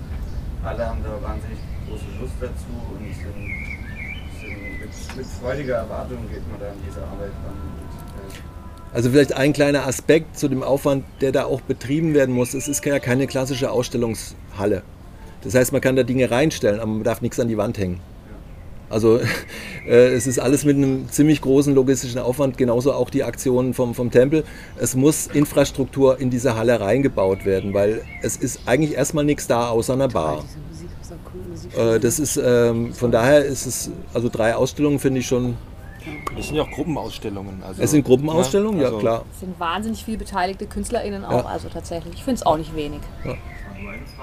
[0.64, 3.34] alle haben da wahnsinnig große Lust dazu und sind,
[4.40, 7.79] sind mit, mit, freudiger Erwartung geht man da an diese Arbeit ran.
[8.94, 12.54] Also vielleicht ein kleiner Aspekt zu dem Aufwand, der da auch betrieben werden muss.
[12.54, 14.82] Es ist ja keine klassische Ausstellungshalle.
[15.44, 18.00] Das heißt, man kann da Dinge reinstellen, aber man darf nichts an die Wand hängen.
[18.90, 19.20] Also
[19.88, 23.94] äh, es ist alles mit einem ziemlich großen logistischen Aufwand, genauso auch die Aktionen vom,
[23.94, 24.44] vom Tempel.
[24.78, 29.70] Es muss Infrastruktur in diese Halle reingebaut werden, weil es ist eigentlich erstmal nichts da
[29.70, 30.44] außer einer Bar.
[31.78, 35.56] Äh, das ist, ähm, von daher ist es, also drei Ausstellungen finde ich schon
[36.36, 37.64] das sind ja auch Gruppenausstellungen.
[37.64, 39.26] Also, es sind Gruppenausstellungen, ja, also ja klar.
[39.34, 41.50] Es sind wahnsinnig viele beteiligte KünstlerInnen auch, ja.
[41.50, 42.16] also tatsächlich.
[42.16, 43.02] Ich finde es auch nicht wenig.
[43.26, 43.36] Ja.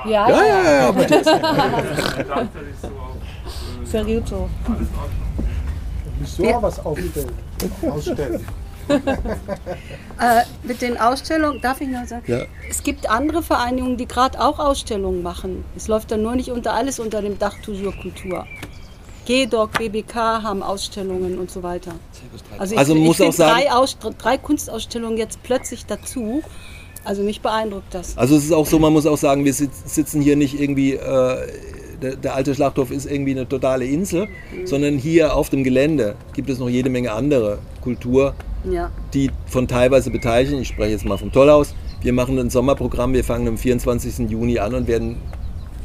[0.05, 0.63] Ja, ja, ja.
[0.63, 2.49] ja, ja.
[3.85, 4.49] Seriuto.
[6.19, 7.33] Wieso was aufstellen?
[7.91, 8.47] Ausstellen.
[8.89, 12.25] äh, mit den Ausstellungen, darf ich noch sagen?
[12.27, 12.43] Ja.
[12.71, 15.65] Es gibt andere Vereinigungen, die gerade auch Ausstellungen machen.
[15.77, 18.47] Es läuft dann nur nicht unter alles unter dem Dach Toujours Kultur.
[19.27, 21.93] GEDOC, BBK haben Ausstellungen und so weiter.
[22.59, 26.43] Also ich, also muss ich auch sagen, drei, drei Kunstausstellungen jetzt plötzlich dazu.
[27.05, 28.17] Also mich beeindruckt das.
[28.17, 31.47] Also es ist auch so, man muss auch sagen, wir sitzen hier nicht irgendwie äh,
[32.03, 34.67] der, der, alte Schlachthof ist irgendwie eine totale Insel, mhm.
[34.67, 38.35] sondern hier auf dem Gelände gibt es noch jede Menge andere Kultur,
[38.71, 38.91] ja.
[39.15, 40.61] die von teilweise beteiligen.
[40.61, 41.75] Ich spreche jetzt mal vom Tollhaus.
[42.03, 44.29] Wir machen ein Sommerprogramm, wir fangen am 24.
[44.31, 45.17] Juni an und werden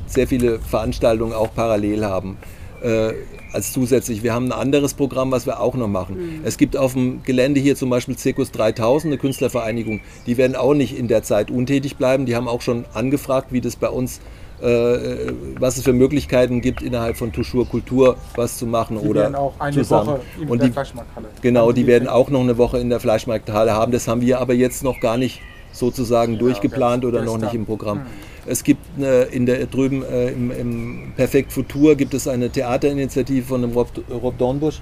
[0.08, 2.38] sehr viele Veranstaltungen auch parallel haben.
[2.82, 3.14] Äh,
[3.54, 4.24] als zusätzlich.
[4.24, 6.16] Wir haben ein anderes Programm, was wir auch noch machen.
[6.16, 6.42] Mhm.
[6.46, 10.00] Es gibt auf dem Gelände hier zum Beispiel Circus 3000, eine Künstlervereinigung.
[10.26, 12.26] Die werden auch nicht in der Zeit untätig bleiben.
[12.26, 14.22] Die haben auch schon angefragt, wie das bei uns
[14.62, 19.22] äh, was es für Möglichkeiten gibt, innerhalb von Tuschur Kultur was zu machen die oder
[19.22, 20.08] werden auch eine zusammen.
[20.08, 21.28] Woche in und der die, Fleischmarkthalle.
[21.42, 23.92] Genau, die, die werden auch noch eine Woche in der Fleischmarkthalle haben.
[23.92, 27.66] Das haben wir aber jetzt noch gar nicht sozusagen ja, durchgeplant oder noch nicht im
[27.66, 28.00] Programm.
[28.00, 28.06] Hm.
[28.46, 33.46] Es gibt eine, in der drüben äh, im, im, Perfekt Futur gibt es eine Theaterinitiative
[33.46, 34.82] von dem Rob, Rob Dornbusch,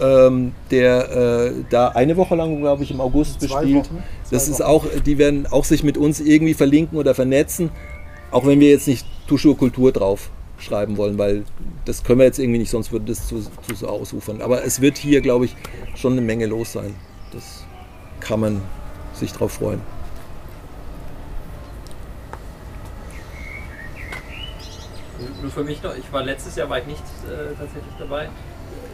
[0.00, 3.84] ähm, der äh, da eine Woche lang, glaube ich, im August Zwei bespielt.
[3.84, 4.02] Wochen.
[4.30, 4.68] Das Zwei ist Wochen.
[4.68, 7.70] auch, die werden auch sich mit uns irgendwie verlinken oder vernetzen.
[8.30, 11.44] Auch wenn wir jetzt nicht Tuschu Kultur drauf schreiben wollen, weil
[11.84, 14.42] das können wir jetzt irgendwie nicht, sonst würde das zu, zu so ausufern.
[14.42, 15.56] Aber es wird hier, glaube ich,
[15.94, 16.94] schon eine Menge los sein.
[17.32, 17.64] Das
[18.20, 18.60] kann man
[19.14, 19.80] sich drauf freuen.
[25.42, 28.28] Nur für mich noch, ich war letztes Jahr war ich nicht äh, tatsächlich dabei.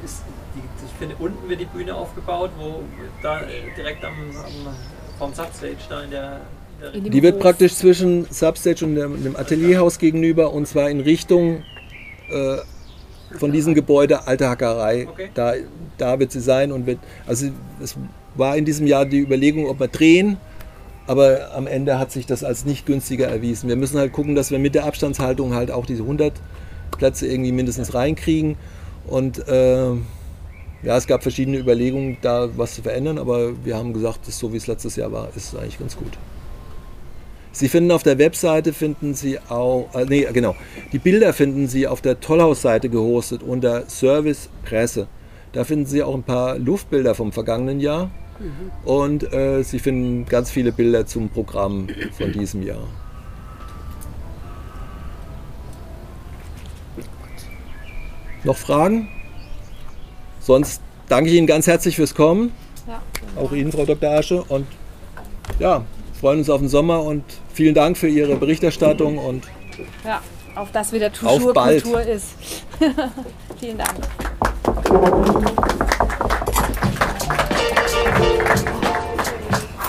[0.05, 0.23] Ist
[0.55, 2.83] die, ich finde, unten wird die Bühne aufgebaut, wo
[3.23, 4.75] da äh, direkt am, am
[5.19, 6.41] vom Substage da in der
[6.93, 11.63] die wird praktisch zwischen Substage und dem, dem Atelierhaus gegenüber und zwar in Richtung
[12.29, 12.57] äh,
[13.39, 15.07] von diesem Gebäude Alte Hackerei.
[15.09, 15.31] Okay.
[15.35, 15.55] Da,
[15.99, 16.99] da wird sie sein und wird.
[17.27, 17.47] Also
[17.83, 17.97] es
[18.35, 20.37] war in diesem Jahr die Überlegung, ob wir drehen,
[21.07, 23.69] aber am Ende hat sich das als nicht günstiger erwiesen.
[23.69, 26.33] Wir müssen halt gucken, dass wir mit der Abstandshaltung halt auch diese 100
[26.97, 28.57] Plätze irgendwie mindestens reinkriegen
[29.07, 29.91] und äh,
[30.83, 34.53] ja, es gab verschiedene Überlegungen, da was zu verändern, aber wir haben gesagt, das so
[34.53, 36.13] wie es letztes Jahr war, ist eigentlich ganz gut.
[37.53, 40.57] Sie finden auf der Webseite, finden Sie auch, äh, nee, genau,
[40.93, 45.07] die Bilder finden Sie auf der Tollhaus-Seite gehostet unter Service Presse.
[45.53, 48.71] Da finden Sie auch ein paar Luftbilder vom vergangenen Jahr mhm.
[48.85, 52.87] und äh, Sie finden ganz viele Bilder zum Programm von diesem Jahr.
[58.45, 59.09] Noch Fragen?
[60.41, 62.53] Sonst danke ich Ihnen ganz herzlich fürs Kommen.
[62.87, 63.01] Ja,
[63.41, 64.11] auch Ihnen, Frau Dr.
[64.11, 64.43] Asche.
[64.43, 64.67] Und
[65.59, 65.85] ja,
[66.21, 69.45] freuen uns auf den Sommer und vielen Dank für Ihre Berichterstattung und
[70.05, 70.21] ja,
[70.55, 72.35] auf das wieder Toujours Kultur ist.
[73.59, 73.95] vielen Dank.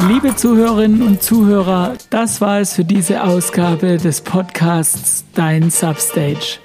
[0.07, 6.59] Liebe Zuhörerinnen und Zuhörer, das war es für diese Ausgabe des Podcasts Dein Substage.